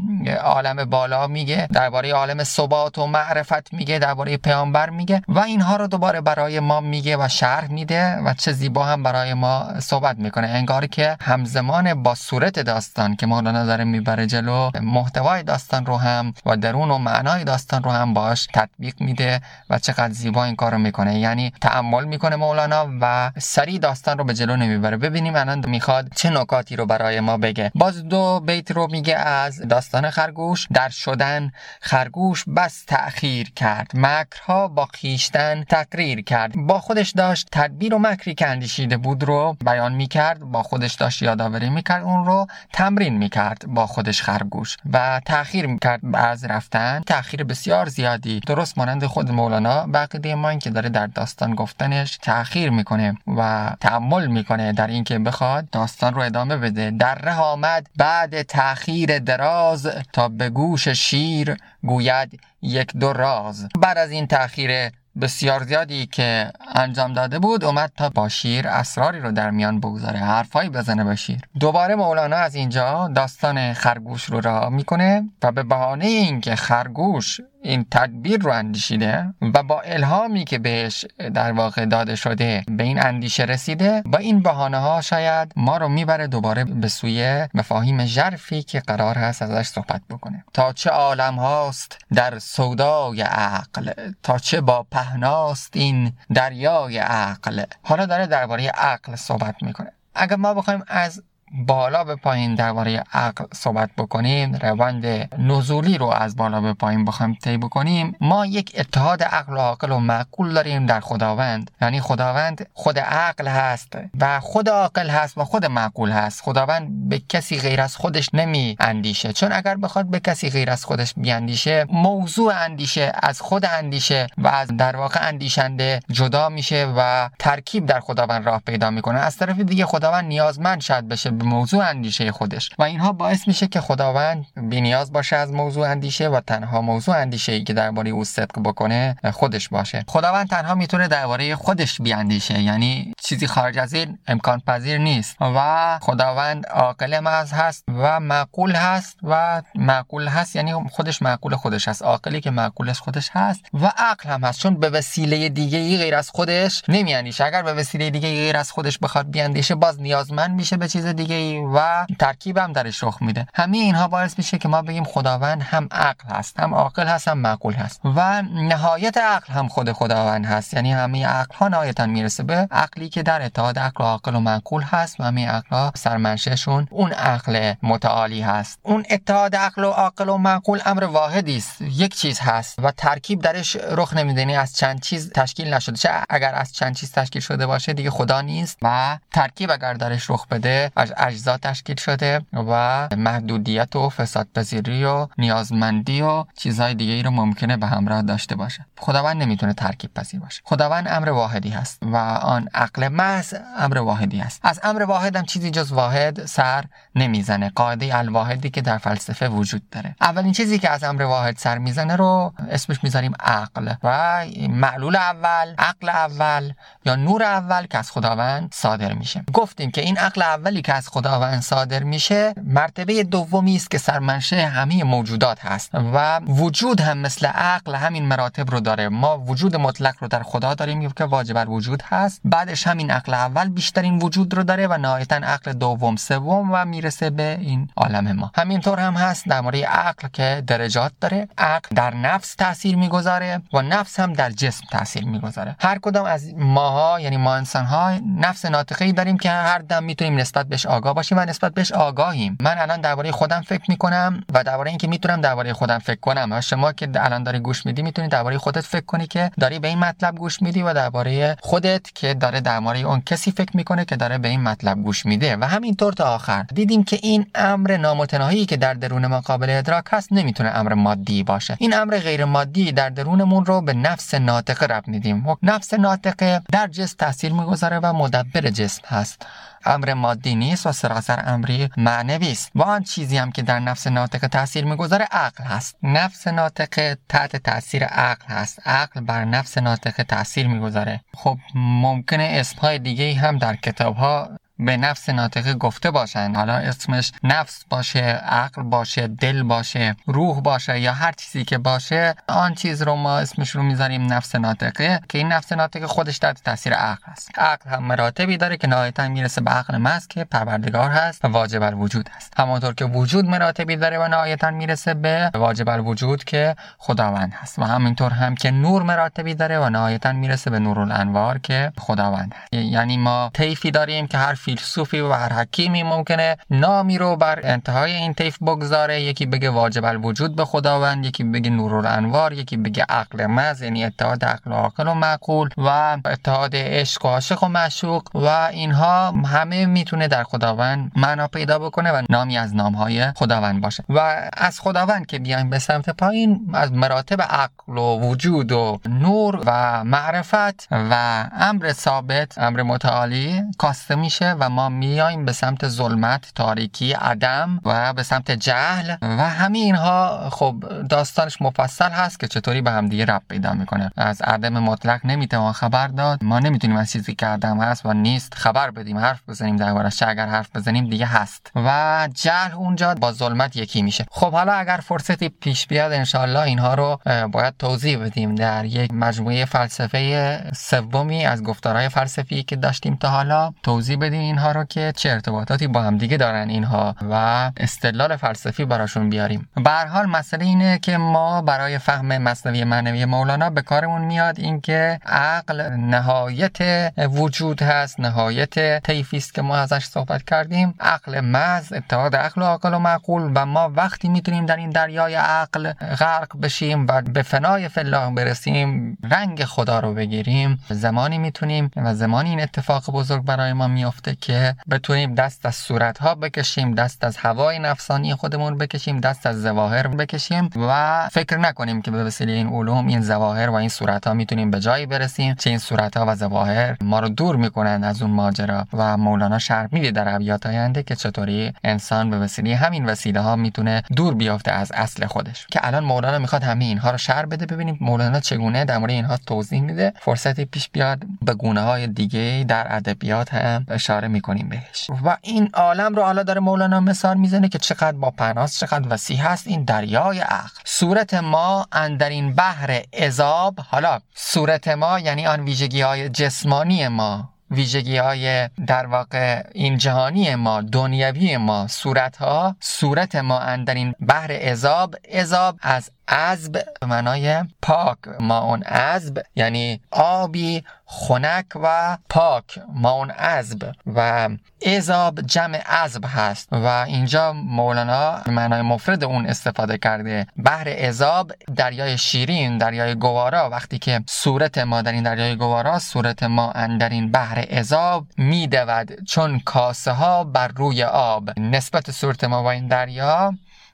عالم 0.43 0.85
بالا 0.85 1.27
میگه. 1.27 1.67
درباره 1.73 2.13
عالم 2.13 2.43
ثبات 2.43 2.97
و 2.97 3.07
معرفت 3.19 3.73
میگه 3.73 3.99
درباره 3.99 4.37
پیامبر 4.37 4.89
میگه 4.89 5.21
و 5.27 5.39
اینها 5.39 5.75
رو 5.75 5.87
دوباره 5.87 6.21
برای 6.21 6.59
ما 6.59 6.81
میگه 6.81 7.17
و 7.17 7.27
شرح 7.27 7.71
میده 7.71 8.15
و 8.15 8.33
چه 8.33 8.51
زیبا 8.51 8.83
هم 8.85 9.03
برای 9.03 9.33
ما 9.33 9.79
صحبت 9.79 10.17
می‌کنه. 10.17 10.47
انگار 10.47 10.85
که 10.87 11.17
همزمان 11.21 12.03
با 12.03 12.15
صورت 12.15 12.59
داستان 12.59 13.15
که 13.15 13.25
مولانا 13.25 13.65
داره 13.65 13.83
می‌بره 13.83 14.27
جلو 14.27 14.71
محتوای 14.81 15.43
داستان 15.43 15.85
رو 15.85 15.97
هم 15.97 16.33
و 16.45 16.57
درون 16.57 16.91
و 16.91 16.97
معنای 16.97 17.43
داستان 17.43 17.83
رو 17.83 17.91
هم 17.91 18.13
باش 18.13 18.47
تطبیق 18.53 19.01
میده 19.01 19.41
و 19.69 19.79
چقدر 19.79 20.13
زیبا 20.13 20.43
این 20.43 20.55
کارو 20.55 20.77
می‌کنه. 20.77 21.19
یعنی 21.19 21.53
تعمل 21.61 22.05
می‌کنه 22.05 22.35
مولانا 22.35 22.87
و 23.01 23.31
سری 23.37 23.79
داستان 23.79 24.17
رو 24.17 24.23
به 24.23 24.33
جلو 24.33 24.55
نمی‌بره. 24.55 24.97
ببینیم 24.97 25.35
الان 25.35 25.69
می‌خواد 25.69 26.07
چه 26.15 26.29
نکاتی 26.29 26.75
رو 26.75 26.85
برای 26.85 27.19
ما 27.19 27.37
بگه. 27.37 27.71
باز 27.75 28.03
دو 28.03 28.39
بیت 28.39 28.71
رو 28.71 28.87
میگه 28.91 29.15
از 29.15 29.61
داستان 29.67 30.09
خرگوش. 30.09 30.67
در 30.73 30.89
شدن 30.89 31.51
خرگوش 31.81 32.43
بس 32.57 32.85
تأخیر 33.09 33.51
کرد. 33.55 33.91
مکرها 33.93 34.67
با 34.67 34.85
خیشتن 34.85 35.63
تقریر 35.63 36.21
کرد. 36.21 36.55
با 36.55 36.79
خودش 36.79 37.11
داشت 37.11 37.47
تدبیر 37.51 37.93
و 37.93 37.99
مکری 37.99 38.35
که 38.35 38.47
اندیشیده 38.47 38.97
بود 38.97 39.23
رو 39.23 39.57
بیان 39.65 39.93
می‌کرد 39.93 40.39
با 40.39 40.63
خودش 40.63 40.93
داشت 40.93 41.21
یادآوری 41.21 41.69
می‌کرد 41.69 42.03
اون 42.03 42.25
رو 42.25 42.47
تمرین 42.73 43.17
می‌کرد 43.17 43.65
با 43.67 43.87
خودش 43.87 44.21
خرگوش 44.21 44.77
و 44.93 45.21
تأخیر 45.25 45.67
می‌کرد 45.67 46.01
از 46.13 46.45
رفتن. 46.45 47.01
تأخیر 47.07 47.43
بسیار 47.43 47.89
زیادی. 47.89 48.39
درست 48.47 48.77
مانند 48.77 49.05
خود 49.05 49.31
مولانا 49.31 49.87
بقیده 49.93 50.35
ما 50.35 50.55
که 50.55 50.69
داره 50.69 50.89
در 50.89 51.07
داستان 51.07 51.55
گفتنش 51.55 52.17
تأخیر 52.17 52.69
می‌کنه 52.69 53.17
و 53.37 53.71
تعمل 53.79 54.27
می‌کنه 54.27 54.73
در 54.73 54.87
اینکه 54.87 55.19
بخواد 55.19 55.69
داستان 55.69 56.13
رو 56.13 56.21
ادامه 56.21 56.57
بده. 56.57 56.91
در 56.91 57.15
ره 57.15 57.39
آمد 57.39 57.87
بعد 57.97 58.41
تأخیر 58.41 59.19
دراز 59.19 59.87
تا 60.13 60.29
به 60.29 60.49
گوش 60.49 60.87
شیر 60.87 61.57
گوید 61.83 62.39
یک 62.61 62.97
دو 62.97 63.13
راز. 63.13 63.67
بعد 63.81 63.97
از 63.97 64.11
این 64.11 64.27
تأخیر 64.27 64.91
بسیار 65.21 65.63
زیادی 65.63 66.05
که 66.05 66.51
انجام 66.75 67.13
داده 67.13 67.39
بود 67.39 67.63
اومد 67.63 67.91
تا 67.97 68.09
با 68.09 68.29
شیر 68.29 68.67
اسراری 68.67 69.19
رو 69.19 69.31
در 69.31 69.51
میان 69.51 69.79
بگذاره. 69.79 70.19
حرفایی 70.19 70.69
بزنه 70.69 71.03
به 71.03 71.15
شیر. 71.15 71.41
دوباره 71.59 71.95
مولانا 71.95 72.35
از 72.35 72.55
اینجا 72.55 73.11
داستان 73.15 73.73
خرگوش 73.73 74.23
رو 74.23 74.39
رها 74.39 74.69
می‌کنه 74.69 75.29
و 75.43 75.51
به 75.51 75.63
بهانه 75.63 76.05
اینکه 76.05 76.55
خرگوش 76.55 77.41
این 77.61 77.85
تدبیر 77.91 78.41
رو 78.41 78.51
اندیشیده 78.51 79.33
و 79.41 79.63
با 79.63 79.81
الهامی 79.81 80.45
که 80.45 80.59
بهش 80.59 81.05
در 81.33 81.51
واقع 81.51 81.85
داده 81.85 82.15
شده 82.15 82.63
به 82.67 82.83
این 82.83 83.05
اندیشه 83.05 83.43
رسیده 83.43 84.03
با 84.05 84.17
این 84.17 84.41
بهانه 84.41 84.77
ها 84.77 85.01
شاید 85.01 85.51
ما 85.55 85.77
رو 85.77 85.89
می‌بره 85.89 86.27
دوباره 86.27 86.63
به 86.63 86.87
سوی 86.87 87.47
مفاهیم 87.53 88.05
ژرفی 88.05 88.63
که 88.63 88.79
قرار 88.79 89.17
هست 89.17 89.41
ازش 89.41 89.67
صحبت 89.67 90.01
بکنه. 90.09 90.43
تا 90.53 90.73
چه 90.73 90.89
عالم 90.89 91.35
هاست 91.35 91.97
در 92.13 92.39
سودای 92.39 93.21
عقل 93.21 93.91
تا 94.23 94.37
چه 94.37 94.61
با 94.61 94.87
پهناست 94.91 95.75
این 95.75 96.13
دریای 96.33 96.97
عقل. 96.97 97.63
حالا 97.83 98.05
داره 98.05 98.27
درباره 98.27 98.67
عقل 98.67 99.15
صحبت 99.15 99.55
می‌کنه. 99.61 99.91
اگر 100.15 100.35
ما 100.35 100.53
بخوایم 100.53 100.83
از 100.87 101.23
بالا 101.51 102.03
به 102.03 102.15
پایین 102.15 102.55
درباره 102.55 103.03
عقل 103.13 103.45
صحبت 103.53 103.89
بکنیم 103.97 104.55
روند 104.55 105.05
نزولی 105.37 105.97
رو 105.97 106.05
از 106.05 106.35
بالا 106.35 106.61
به 106.61 106.73
پایین 106.73 107.05
بخوایم 107.05 107.37
طی 107.43 107.57
بکنیم. 107.57 108.15
ما 108.21 108.45
یک 108.45 108.75
اتحاد 108.77 109.23
عقل 109.23 109.53
و 109.53 109.57
عاقل 109.57 109.91
و 109.91 109.99
معقول 109.99 110.53
داریم 110.53 110.85
در 110.85 110.99
خداوند. 110.99 111.71
یعنی 111.81 112.01
خداوند 112.01 112.67
خود 112.73 112.99
عقل 112.99 113.47
هست 113.47 113.93
و 114.19 114.39
خود 114.39 114.69
عاقل 114.69 115.09
هست 115.09 115.37
و 115.37 115.43
خود 115.43 115.65
معقول 115.65 116.11
هست. 116.11 116.41
خداوند 116.41 117.09
به 117.09 117.21
کسی 117.29 117.59
غیر 117.59 117.81
از 117.81 117.95
خودش 117.95 118.29
نمی 118.33 118.75
اندیشه. 118.79 119.33
چون 119.33 119.51
اگر 119.51 119.75
بخواد 119.75 120.05
به 120.05 120.19
کسی 120.19 120.49
غیر 120.49 120.69
از 120.69 120.85
خودش 120.85 121.13
بیاندیشه 121.17 121.85
موضوع 121.89 122.53
اندیشه 122.55 123.11
از 123.23 123.41
خود 123.41 123.65
اندیشه 123.65 124.27
و 124.37 124.47
از 124.47 124.67
در 124.77 124.95
واقع 124.95 125.27
اندیشنده 125.27 125.99
جدا 126.11 126.49
میشه 126.49 126.93
و 126.97 127.29
ترکیب 127.39 127.85
در 127.85 127.99
خداوند 127.99 128.45
راه 128.45 128.61
پیدا 128.65 128.89
می‌کنه. 128.89 129.19
از 129.19 129.37
طرف 129.37 129.59
دیگه 129.59 129.85
خداوند 129.85 130.25
نیازمند 130.25 130.81
شاید 130.81 131.07
بشه 131.07 131.31
به 131.39 131.45
موضوع 131.45 131.87
اندیشه 131.87 132.31
خودش. 132.31 132.69
و 132.79 132.83
اینها 132.83 133.11
باعث 133.11 133.47
میشه 133.47 133.67
که 133.67 133.81
خداوند 133.81 134.45
بینیاز 134.55 135.11
باشه 135.11 135.35
از 135.35 135.51
موضوع 135.51 135.89
اندیشه 135.89 136.29
و 136.29 136.39
تنها 136.39 136.81
موضوع 136.81 137.17
اندیشه 137.17 137.51
ای 137.51 137.63
که 137.63 137.73
درباره 137.73 138.09
او 138.09 138.23
صدق 138.23 138.59
بکنه 138.63 139.15
خودش 139.33 139.69
باشه. 139.69 140.05
خداوند 140.07 140.49
تنها 140.49 140.75
می‌تونه 140.75 141.07
درباره 141.07 141.55
خودش 141.55 142.01
بیاندیشه 142.01 142.61
یعنی 142.61 143.13
چیزی 143.23 143.47
خارج 143.47 143.77
از 143.79 143.93
این 143.93 144.17
امکان 144.27 144.59
پذیر 144.59 144.97
نیست. 144.97 145.35
و 145.41 145.99
خداوند 146.01 146.65
عاقل 146.65 147.19
محض 147.19 147.53
هست 147.53 147.83
و 147.87 148.19
معقول 148.19 148.71
هست 148.71 149.17
و 149.23 149.61
معقول 149.75 150.27
هست 150.27 150.55
یعنی 150.55 150.73
خودش 150.91 151.21
معقول 151.21 151.55
خودش 151.55 151.87
هست. 151.87 152.03
عاقلی 152.03 152.41
که 152.41 152.51
معقولش 152.51 152.99
خودش 152.99 153.29
هست 153.33 153.61
و 153.73 153.91
عقل 153.97 154.29
هم 154.29 154.43
هست 154.43 154.59
چون 154.59 154.79
به 154.79 154.89
وسیله 154.89 155.49
دیگه 155.49 155.77
ای 155.77 155.97
غیر 155.97 156.15
از 156.15 156.29
خودش 156.29 156.83
نمیاندیشه. 156.87 157.45
اگر 157.45 157.61
به 157.61 157.73
وسیله 157.73 158.09
دیگه 158.09 158.29
غیر 158.29 158.57
از 158.57 158.71
خودش 158.71 158.99
بخواد 158.99 159.31
بیاندیشه 159.31 159.75
باز 159.75 160.01
نیازمند 160.01 160.55
میشه 160.55 160.77
به 160.77 160.87
چیز 160.87 161.05
دیگه 161.05 161.28
ای 161.33 161.65
و 161.75 162.05
ترکیب 162.19 162.57
هم 162.57 162.73
درش 162.73 163.03
رخ 163.03 163.21
میده. 163.21 163.47
همه 163.53 163.77
اینها 163.77 164.07
باعث 164.07 164.37
میشه 164.37 164.57
که 164.57 164.67
ما 164.67 164.81
بگیم 164.81 165.03
خداوند 165.03 165.61
هم 165.61 165.87
عقل 165.91 166.29
هست 166.29 166.59
هم 166.59 166.73
عاقل 166.73 167.07
هست 167.07 167.27
هم 167.27 167.37
معقول 167.37 167.73
هست. 167.73 168.01
و 168.03 168.41
نهایت 168.41 169.17
عقل 169.17 169.53
هم 169.53 169.67
خود 169.67 169.91
خداوند 169.91 170.45
هست. 170.45 170.73
یعنی 170.73 170.93
همه 170.93 171.25
عقل 171.25 171.55
ها 171.55 171.67
نهایتا 171.67 172.05
می‌رسه 172.05 172.43
به 172.43 172.67
عقلی 172.71 173.09
که 173.09 173.23
در 173.23 173.41
اتحاد 173.41 173.79
عقل 173.79 174.03
و 174.03 174.07
عاقل 174.07 174.35
و 174.35 174.39
معقول 174.39 174.83
هست 174.83 175.19
و 175.19 175.23
همه 175.23 175.47
عقل 175.47 175.69
ها 175.69 175.91
سرمنشهشون 175.95 176.87
اون 176.91 177.11
عقل 177.11 177.73
متعالی 177.83 178.41
هست. 178.41 178.79
اون 178.83 179.05
اتحاد 179.09 179.55
عقل 179.55 179.83
و 179.83 179.89
عاقل 179.89 180.29
و 180.29 180.37
معقول 180.37 180.79
امر 180.85 181.03
واحدی 181.03 181.57
است. 181.57 181.81
یک 181.81 182.15
چیز 182.15 182.39
هست 182.39 182.79
و 182.83 182.91
ترکیب 182.91 183.41
درش 183.41 183.75
رخ 183.75 184.13
نمیده. 184.13 184.39
یعنی 184.39 184.55
از 184.55 184.75
چند 184.75 185.01
چیز 185.01 185.31
تشکیل 185.31 185.73
نشده. 185.73 185.97
چه 185.97 186.09
اگر 186.29 186.55
از 186.55 186.73
چند 186.73 186.95
چیز 186.95 187.11
تشکیل 187.11 187.41
شده 187.41 187.67
باشه 187.67 187.93
دیگه 187.93 188.09
خدا 188.09 188.41
نیست 188.41 188.77
و 188.81 189.17
ترکیب 189.33 189.71
اگر 189.71 189.93
درش 189.93 190.29
رخ 190.29 190.47
بده 190.47 190.91
از 190.95 191.13
اجزا 191.19 191.57
تشکیل 191.57 191.95
شده 191.95 192.41
و 192.53 193.07
محدودیت 193.17 193.95
و 193.95 194.09
فساد 194.09 194.47
پذیری 194.55 195.05
و 195.05 195.27
نیازمندی 195.37 196.21
و 196.21 196.45
چیزهای 196.57 196.93
دیگه 196.93 197.13
ای 197.13 197.23
رو 197.23 197.31
ممکنه 197.31 197.77
به 197.77 197.87
همراه 197.87 198.21
داشته 198.21 198.55
باشه. 198.55 198.85
خداوند 198.99 199.41
نمی‌تونه 199.41 199.73
ترکیب 199.73 200.13
پذیر 200.13 200.39
باشه. 200.39 200.61
خداوند 200.65 201.07
امر 201.07 201.29
واحدی 201.29 201.69
هست 201.69 201.99
و 202.01 202.17
آن 202.17 202.69
عقل 202.73 203.07
محض 203.07 203.53
امر 203.77 203.97
واحدی 203.97 204.39
هست. 204.39 204.59
از 204.63 204.79
امر 204.83 205.03
واحد 205.03 205.35
هم 205.35 205.45
چیزی 205.45 205.71
جز 205.71 205.91
واحد 205.91 206.45
سر 206.45 206.85
نمی‌زنه. 207.15 207.69
قاعده 207.69 208.17
الواحدی 208.17 208.69
که 208.69 208.81
در 208.81 208.97
فلسفه 208.97 209.47
وجود 209.47 209.89
داره. 209.89 210.15
اولین 210.21 210.51
چیزی 210.51 210.79
که 210.79 210.89
از 210.89 211.03
امر 211.03 211.21
واحد 211.21 211.57
سر 211.57 211.77
می‌زنه 211.77 212.15
رو 212.15 212.53
اسمش 212.69 213.03
می‌ذاریم 213.03 213.33
عقل 213.39 213.93
و 214.03 214.45
معلول 214.69 215.15
اول 215.15 215.75
عقل 215.77 216.09
اول 216.09 216.73
یا 217.05 217.15
نور 217.15 217.43
اول 217.43 217.85
که 217.85 217.97
از 217.97 218.11
خداوند 218.11 218.73
صادر 218.73 219.13
میشه. 219.13 219.43
گفتیم 219.53 219.91
که 219.91 220.01
این 220.01 220.17
عقل 220.17 220.41
اولی 220.41 220.81
که 220.81 220.93
از 220.93 221.08
خداوند 221.09 221.61
صادر 221.61 222.03
میشه 222.03 222.53
مرتبه 222.63 223.23
دومی 223.23 223.75
است 223.75 223.91
که 223.91 223.97
سرمنشه 223.97 224.65
همه 224.65 225.03
موجودات 225.03 225.65
هست 225.65 225.89
و 225.93 226.39
وجود 226.39 227.01
هم 227.01 227.17
مثل 227.17 227.45
عقل 227.45 227.95
همین 227.95 228.25
مراتب 228.25 228.71
رو 228.71 228.79
داره. 228.79 229.09
ما 229.09 229.39
وجود 229.39 229.75
مطلق 229.75 230.15
رو 230.19 230.27
در 230.27 230.43
خدا 230.43 230.73
داریم 230.73 231.11
که 231.11 231.23
واجب 231.23 231.69
وجود 231.69 232.03
هست. 232.05 232.41
بعدش 232.45 232.87
همین 232.87 233.11
عقل 233.11 233.33
اول 233.33 233.69
بیشترین 233.69 234.19
وجود 234.19 234.53
رو 234.53 234.63
داره 234.63 234.87
و 234.87 234.97
نهایتا 234.97 235.35
عقل 235.35 235.73
دوم 235.73 236.15
سوم 236.15 236.69
و 236.71 236.85
می‌رسه 236.85 237.29
به 237.29 237.57
این 237.61 237.89
عالم 237.97 238.31
ما. 238.31 238.51
همینطور 238.55 238.99
هم 238.99 239.13
هست 239.13 239.45
در 239.47 239.61
مورد 239.61 239.75
عقل 239.75 240.27
که 240.33 240.63
درجات 240.67 241.11
داره. 241.21 241.47
عقل 241.57 241.95
در 241.95 242.15
نفس 242.15 242.55
تاثیر 242.55 242.95
می‌گذاره 242.95 243.61
و 243.73 243.81
نفس 243.81 244.19
هم 244.19 244.33
در 244.33 244.51
جسم 244.51 244.83
تاثیر 244.91 245.25
می‌گذاره. 245.25 245.75
هر 245.79 245.99
کدام 245.99 246.25
از 246.25 246.53
ماها 246.57 247.19
یعنی 247.19 247.37
ما 247.37 247.55
انسان 247.55 247.85
ها 247.85 248.11
نفس 248.37 248.65
ناطقه 248.65 249.05
ای 249.05 249.11
داریم 249.11 249.37
که 249.37 249.49
هر 249.49 249.79
دم 249.79 250.03
می‌تونیم 250.03 250.35
نسبت 250.35 250.65
بهش 250.65 250.85
آگاه 250.99 251.13
باشیم 251.13 251.37
و 251.37 251.41
نسبت 251.45 251.73
بهش 251.73 251.91
آگاهیم. 251.91 252.57
من 252.61 252.77
الان 252.77 253.01
درباره 253.01 253.31
خودم 253.31 253.61
فکر 253.61 253.85
می‌کنم 253.87 254.43
و 254.53 254.63
درباره 254.63 254.89
اینکه 254.89 255.07
می‌تونم 255.07 255.41
درباره 255.41 255.73
خودم 255.73 255.99
فکر 255.99 256.19
کنم. 256.19 256.47
و 256.51 256.61
شما 256.61 256.91
که 256.91 257.09
الان 257.15 257.43
داری 257.43 257.59
گوش 257.59 257.85
میدی 257.85 258.01
می‌تونی 258.01 258.27
درباره 258.27 258.57
خودت 258.57 258.81
فکر 258.81 259.05
کنی 259.05 259.27
که 259.27 259.51
داری 259.59 259.79
به 259.79 259.87
این 259.87 259.99
مطلب 259.99 260.35
گوش 260.35 260.61
میدی 260.61 260.81
و 260.81 260.93
درباره 260.93 261.57
خودت 261.61 262.15
که 262.15 262.33
داره 262.33 262.61
درباره 262.61 262.99
اون 262.99 263.21
کسی 263.21 263.51
فکر 263.51 263.77
می‌کنه 263.77 264.05
که 264.05 264.15
داره 264.15 264.37
به 264.37 264.47
این 264.47 264.61
مطلب 264.61 265.03
گوش 265.03 265.25
میده. 265.25 265.55
و 265.55 265.63
همینطور 265.63 266.13
تا 266.13 266.35
آخر. 266.35 266.63
دیدیم 266.63 267.03
که 267.03 267.19
این 267.21 267.45
امر 267.55 267.97
نامتناهی 267.97 268.65
که 268.65 268.77
در 268.77 268.93
درون 268.93 269.27
ما 269.27 269.41
قابل 269.41 269.69
ادراک 269.69 270.05
هست 270.09 270.33
نمی‌تونه 270.33 270.69
امر 270.69 270.93
مادی 270.93 271.43
باشه. 271.43 271.75
این 271.79 271.93
امر 271.93 272.17
غیر 272.17 272.45
مادی 272.45 272.91
در 272.91 273.09
درونمون 273.09 273.65
رو 273.65 273.81
به 273.81 273.93
نفس 273.93 274.33
ناطقه 274.33 274.85
رب 274.85 275.07
میدیم. 275.07 275.47
و 275.47 275.55
نفس 275.63 275.93
ناطقه 275.93 276.61
در 276.71 276.87
جسم 276.87 277.15
تاثیر 277.17 277.53
می‌گذاره 277.53 277.99
و 277.99 278.13
مدبر 278.13 278.69
جسم 278.69 279.01
هست. 279.07 279.45
امر 279.85 280.13
مادی 280.13 280.55
نیست 280.55 280.87
و 280.87 280.91
سراسر 280.91 281.43
امری 281.45 281.89
معنوی 281.97 282.51
است. 282.51 282.71
و 282.75 282.81
آن 282.81 283.03
چیزی 283.03 283.37
هم 283.37 283.51
که 283.51 283.61
در 283.61 283.79
نفس 283.79 284.07
ناطقه 284.07 284.47
تاثیر 284.47 284.85
می‌گذاره 284.85 285.25
عقل 285.31 285.63
هست. 285.63 285.95
نفس 286.03 286.47
ناطقه 286.47 287.17
تحت 287.29 287.55
تاثیر 287.55 288.03
عقل 288.03 288.45
هست. 288.45 288.87
عقل 288.87 289.21
بر 289.21 289.45
نفس 289.45 289.77
ناطقه 289.77 290.23
تاثیر 290.23 290.67
می‌گذاره. 290.67 291.21
خب 291.35 291.57
ممکنه 291.75 292.43
اسمهای 292.43 292.99
دیگه 292.99 293.35
هم 293.35 293.57
در 293.57 293.75
کتاب 293.75 294.15
ها 294.15 294.58
به 294.79 294.97
نفس 294.97 295.29
ناطقه 295.29 295.73
گفته 295.73 296.11
باشن. 296.11 296.55
حالا 296.55 296.73
اسمش 296.73 297.31
نفس 297.43 297.85
باشه 297.89 298.21
عقل 298.29 298.83
باشه 298.83 299.27
دل 299.27 299.63
باشه 299.63 300.15
روح 300.25 300.61
باشه 300.61 300.99
یا 300.99 301.13
هر 301.13 301.31
چیزی 301.31 301.65
که 301.65 301.77
باشه 301.77 302.35
آن 302.47 302.73
چیز 302.73 303.01
رو 303.01 303.15
ما 303.15 303.37
اسمش 303.37 303.69
رو 303.69 303.83
می‌ذاریم 303.83 304.33
نفس 304.33 304.55
ناطقه 304.55 305.19
که 305.29 305.37
این 305.37 305.47
نفس 305.47 305.71
ناطقه 305.71 306.07
خودش 306.07 306.37
در 306.37 306.53
تاثیر 306.53 306.93
عقل 306.93 307.23
هست 307.31 307.59
عقل 307.59 307.89
هم 307.89 308.03
مراتبی 308.03 308.57
داره 308.57 308.77
که 308.77 308.87
نهایتا 308.87 309.27
می‌رسه 309.27 309.61
به 309.61 309.71
عقل 309.71 309.97
محض 309.97 310.27
که 310.27 310.43
پروردگار 310.43 311.09
هست 311.09 311.45
و 311.45 311.47
واجب 311.47 311.83
الوجود 311.83 312.29
هست 312.37 312.59
همانطور 312.59 312.93
که 312.93 313.05
وجود 313.05 313.45
مراتبی 313.45 313.95
داره 313.95 314.19
و 314.19 314.27
نهایتا 314.27 314.71
می‌رسه 314.71 315.13
به 315.13 315.51
واجب 315.53 315.89
الوجود 315.89 316.43
که 316.43 316.75
خداوند 316.97 317.53
هست. 317.53 317.79
و 317.79 317.83
همینطور 317.83 318.31
هم 318.31 318.55
که 318.55 318.71
نور 318.71 319.03
مراتبی 319.03 319.55
داره 319.55 319.79
و 319.79 319.89
نهایتا 319.89 320.31
می‌رسه 320.31 320.69
به 320.69 320.79
نور 320.79 320.99
الانوار 320.99 321.57
که 321.57 321.91
خداوند 321.97 322.55
هست. 322.55 322.73
یعنی 322.73 323.17
ما 323.17 323.51
طیفی 323.53 323.91
داریم 323.91 324.27
که 324.27 324.37
هر 324.37 324.55
فیلسوفی 324.69 325.19
و 325.19 325.31
هر 325.31 325.53
حکیمی 325.53 326.03
ممکنه 326.03 326.57
نامی 326.69 327.17
رو 327.17 327.35
بر 327.35 327.59
انتهای 327.63 328.11
این 328.11 328.33
طیف 328.33 328.57
بگذاره. 328.63 329.21
یکی 329.21 329.45
بگه 329.45 329.69
واجب 329.69 330.05
الوجود 330.05 330.55
به 330.55 330.65
خداوند 330.65 331.25
یکی 331.25 331.43
بگه 331.43 331.69
نور 331.69 331.95
الانوار 331.95 332.53
یکی 332.53 332.77
بگه 332.77 333.05
عقل 333.09 333.45
مز 333.45 333.81
یعنی 333.81 334.05
اتحاد 334.05 334.45
عقل 334.45 334.71
و 334.71 334.73
عاقل 334.73 335.07
و 335.07 335.13
معقول 335.13 335.69
و 335.77 336.17
اتحاد 336.25 336.71
عشق 336.75 337.25
و 337.25 337.27
عاشق 337.27 337.63
و 337.63 337.67
معشوق 337.67 338.35
و 338.35 338.47
اینها 338.71 339.31
همه 339.31 339.85
می‌تونه 339.85 340.27
در 340.27 340.43
خداوند 340.43 341.11
معنا 341.15 341.47
پیدا 341.47 341.79
بکنه 341.79 342.11
و 342.11 342.21
نامی 342.29 342.57
از 342.57 342.75
نامهای 342.75 343.31
خداوند 343.35 343.81
باشه. 343.81 344.03
و 344.09 344.49
از 344.53 344.79
خداوند 344.79 345.25
که 345.25 345.39
بیایم 345.39 345.69
به 345.69 345.79
سمت 345.79 346.09
پایین 346.09 346.69
از 346.73 346.91
مراتب 346.91 347.41
عقل 347.41 347.97
و 347.97 348.19
وجود 348.19 348.71
و 348.71 348.99
نور 349.05 349.63
و 349.65 350.03
معرفت 350.03 350.87
و 350.91 351.45
امر 351.59 351.91
ثابت 351.91 352.57
امر 352.57 352.83
متعالی 352.83 353.63
کاسته 353.77 354.15
میشه 354.15 354.55
و 354.59 354.69
ما 354.69 354.89
میایم 354.89 355.45
به 355.45 355.51
سمت 355.51 355.87
ظلمت 355.87 356.51
تاریکی 356.55 357.13
عدم 357.13 357.81
و 357.85 358.13
به 358.13 358.23
سمت 358.23 358.51
جهل 358.51 359.15
و 359.21 359.49
همه 359.49 359.77
اینها 359.77 360.49
خب 360.51 360.83
داستانش 361.09 361.61
مفصل 361.61 362.09
هست 362.09 362.39
که 362.39 362.47
چطوری 362.47 362.81
به 362.81 362.91
هم 362.91 363.07
دیگه 363.07 363.25
رب 363.25 363.41
پیدا 363.49 363.73
می‌کنه. 363.73 364.11
از 364.17 364.41
عدم 364.41 364.79
مطلق 364.79 365.25
نمی‌توان 365.25 365.73
خبر 365.73 366.07
داد. 366.07 366.43
ما 366.43 366.59
نمی‌تونیم 366.59 366.97
از 366.97 367.11
چیزی 367.11 367.35
که 367.35 367.45
عدم 367.45 367.81
هست 367.81 368.05
و 368.05 368.13
نیست 368.13 368.53
خبر 368.53 368.91
بدیم 368.91 369.17
حرف 369.17 369.41
بزنیم 369.47 369.75
دربارش. 369.75 370.23
اگر 370.23 370.47
حرف 370.47 370.75
بزنیم 370.75 371.09
دیگه 371.09 371.25
هست. 371.25 371.71
و 371.75 372.29
جهل 372.33 372.71
اونجا 372.71 373.15
با 373.15 373.31
ظلمت 373.31 373.75
یکی 373.75 374.01
میشه. 374.01 374.25
خب 374.31 374.51
حالا 374.51 374.73
اگر 374.73 374.99
فرصتی 375.03 375.49
پیش 375.49 375.87
بیاد 375.87 376.11
انشالله 376.11 376.59
اینها 376.59 376.93
رو 376.93 377.19
باید 377.51 377.73
توضیح 377.79 378.17
بدیم 378.17 378.55
در 378.55 378.85
یک 378.85 379.13
مجموعه 379.13 379.65
فلسفه 379.65 380.61
سومی 380.75 381.45
از 381.45 381.63
گفتارهای 381.63 382.09
فلسفی 382.09 382.63
که 382.63 382.75
داشتیم 382.75 383.15
تا 383.15 383.29
حالا. 383.29 383.73
توضیح 383.83 384.17
بدیم 384.17 384.48
اینها 384.49 384.71
رو 384.71 384.83
که 384.83 385.13
چه 385.15 385.29
ارتباطاتی 385.29 385.87
با 385.87 386.01
هم 386.01 386.17
دیگه 386.17 386.37
دارن 386.37 386.69
اینها 386.69 387.15
و 387.31 387.33
استدلال 387.77 388.35
فلسفی 388.35 388.85
براشون 388.85 389.29
بیاریم. 389.29 389.69
به 389.75 389.91
حال 389.91 390.25
مسئله 390.25 390.65
اینه 390.65 390.99
که 390.99 391.17
ما 391.17 391.61
برای 391.61 391.97
فهم 391.97 392.37
مصنوی 392.37 392.83
معنوی 392.83 393.25
مولانا 393.25 393.69
به 393.69 393.81
کارمون 393.81 394.21
میاد 394.21 394.59
اینکه 394.59 395.19
عقل 395.25 395.81
نهایت 395.91 396.77
وجود 397.17 397.81
هست 397.81 398.19
نهایت 398.19 399.03
طیفی 399.03 399.37
است 399.37 399.53
که 399.53 399.61
ما 399.61 399.77
ازش 399.77 400.05
صحبت 400.05 400.43
کردیم. 400.43 400.93
عقل 400.99 401.39
محض 401.39 401.93
اتحاد 401.93 402.35
عقل 402.35 402.61
و 402.61 402.65
عقل 402.65 402.93
و 402.93 402.99
معقول 402.99 403.51
و 403.55 403.65
ما 403.65 403.89
وقتی 403.95 404.29
می‌تونیم 404.29 404.65
در 404.65 404.75
این 404.75 404.89
دریای 404.89 405.35
عقل 405.35 405.91
غرق 405.93 406.59
بشیم 406.61 407.07
و 407.09 407.21
به 407.21 407.41
فنای 407.41 407.87
فلاح 407.87 408.33
برسیم 408.33 409.17
رنگ 409.31 409.63
خدا 409.63 409.99
رو 409.99 410.13
بگیریم 410.13 410.79
زمانی 410.89 411.37
می‌تونیم 411.37 411.91
و 411.95 412.13
زمانی 412.13 412.49
این 412.49 412.61
اتفاق 412.61 413.11
بزرگ 413.11 413.43
برای 413.43 413.73
ما 413.73 413.87
میافته 413.87 414.35
که 414.41 414.75
بتونیم 414.91 415.35
دست 415.35 415.65
از 415.65 415.75
صورتها 415.75 416.35
بکشیم 416.35 416.95
دست 416.95 417.23
از 417.23 417.37
هوای 417.37 417.79
نفسانی 417.79 418.35
خودمون 418.35 418.77
بکشیم 418.77 419.19
دست 419.19 419.45
از 419.45 419.61
زواهر 419.61 420.07
بکشیم 420.07 420.69
و 420.75 421.29
فکر 421.31 421.57
نکنیم 421.57 422.01
که 422.01 422.11
به 422.11 422.23
وسیله 422.23 422.51
این 422.51 422.67
علوم 422.67 423.07
این 423.07 423.21
زواهر 423.21 423.69
و 423.69 423.73
این 423.73 423.89
صورتها 423.89 424.33
می‌تونیم 424.33 424.71
به 424.71 424.79
جایی 424.79 425.05
برسیم 425.05 425.55
چه 425.55 425.69
این 425.69 425.79
صورتها 425.79 426.25
و 426.27 426.35
زواهر 426.35 426.97
ما 427.01 427.19
رو 427.19 427.29
دور 427.29 427.55
می‌کنن 427.55 428.03
از 428.03 428.21
اون 428.21 428.31
ماجرا. 428.31 428.85
و 428.93 429.17
مولانا 429.17 429.59
شرح 429.59 429.87
میده 429.91 430.11
در 430.11 430.35
ابیات 430.35 430.65
آینده 430.65 431.03
که 431.03 431.15
چطوری 431.15 431.73
انسان 431.83 432.29
به 432.29 432.39
وسیله 432.39 432.75
همین 432.75 433.05
وسیله 433.05 433.39
ها 433.39 433.55
می‌تونه 433.55 434.03
دور 434.15 434.33
بیافته 434.33 434.71
از 434.71 434.91
اصل 434.91 435.25
خودش. 435.25 435.67
که 435.67 435.79
الان 435.83 436.03
مولانا 436.03 436.39
می‌خواد 436.39 436.63
همه 436.63 436.85
اینها 436.85 437.11
رو 437.11 437.17
شرح 437.17 437.45
بده 437.45 437.65
ببینیم 437.65 437.97
مولانا 438.01 438.39
چگونه 438.39 438.85
در 438.85 438.97
مورد 438.97 439.11
اینها 439.11 439.37
توضیح 439.37 439.81
میده. 439.81 440.13
فرصتی 440.19 440.65
پیش 440.65 440.89
بیاد 440.89 441.23
به 441.41 441.53
گونه 441.53 441.81
های 441.81 442.07
دیگه 442.07 442.65
در 442.67 442.95
ادبیات 442.95 443.53
هم 443.53 443.85
اشاره 443.89 444.18
می‌کنیم 444.27 444.69
بهش. 444.69 445.09
و 445.25 445.37
این 445.41 445.69
عالم 445.73 446.15
رو 446.15 446.23
حالا 446.23 446.43
داره 446.43 446.59
مولانا 446.59 446.99
مثال 446.99 447.37
می‌زنه 447.37 447.69
که 447.69 447.77
چقدر 447.77 448.17
با 448.17 448.31
پناس 448.31 448.79
چقدر 448.79 449.13
وسیع 449.13 449.37
هست 449.37 449.67
این 449.67 449.83
دریای 449.83 450.39
عقل. 450.39 450.79
صورت 450.85 451.33
ما 451.33 451.87
اندر 451.91 452.29
این 452.29 452.55
بحر 452.55 453.01
عذاب 453.13 453.79
حالا 453.79 454.19
صورت 454.35 454.87
ما 454.87 455.19
یعنی 455.19 455.47
آن 455.47 455.59
ویژگی 455.59 456.01
های 456.01 456.29
جسمانی 456.29 457.07
ما 457.07 457.49
ویژگی 457.71 458.17
های 458.17 458.69
در 458.87 459.05
واقع 459.05 459.63
این 459.73 459.97
جهانی 459.97 460.55
ما 460.55 460.81
دنیوی 460.81 461.57
ما 461.57 461.87
صورت 461.87 462.37
ها 462.37 462.75
صورت 462.79 463.35
ما 463.35 463.59
اندر 463.59 463.93
این 463.93 464.15
بحر 464.27 464.51
عذاب 464.51 465.15
عذاب 465.33 465.79
از 465.81 466.11
عذب 466.29 466.71
به 467.01 467.07
معنای 467.07 467.63
پاک 467.81 468.17
اون 468.39 468.83
عذب 468.83 469.43
یعنی 469.55 470.01
آبی 470.11 470.83
خنک 471.05 471.65
و 471.75 472.17
پاک 472.29 472.79
اون 473.03 473.31
عذب. 473.31 473.91
و 474.15 474.49
ازاب 474.85 475.41
جمع 475.41 475.77
عذب 475.77 476.25
هست. 476.27 476.67
و 476.71 476.85
اینجا 476.85 477.53
مولانا 477.53 478.41
معنای 478.47 478.81
مفرد 478.81 479.23
اون 479.23 479.45
استفاده 479.45 479.97
کرده. 479.97 480.47
بحر 480.57 480.95
ازاب 480.99 481.51
دریای 481.75 482.17
شیرین 482.17 482.77
دریای 482.77 483.15
گوارا. 483.15 483.69
وقتی 483.69 483.99
که 483.99 484.21
صورت 484.27 484.77
ما 484.77 485.01
در 485.01 485.11
این 485.11 485.23
دریای 485.23 485.55
گوارا 485.55 485.99
صورت 485.99 486.43
ما 486.43 486.73
در 486.99 487.09
این 487.09 487.31
بحر 487.31 487.65
ازاب 487.69 488.25
میدود. 488.37 489.23
چون 489.27 489.59
کاسه 489.59 490.11
ها 490.11 490.43
بر 490.43 490.67
روی 490.67 491.03
آب. 491.03 491.59
نسبت 491.59 492.11
صورت 492.11 492.43
ما 492.43 492.63
با 492.63 492.71
این 492.71 492.87
دریا 492.87 493.53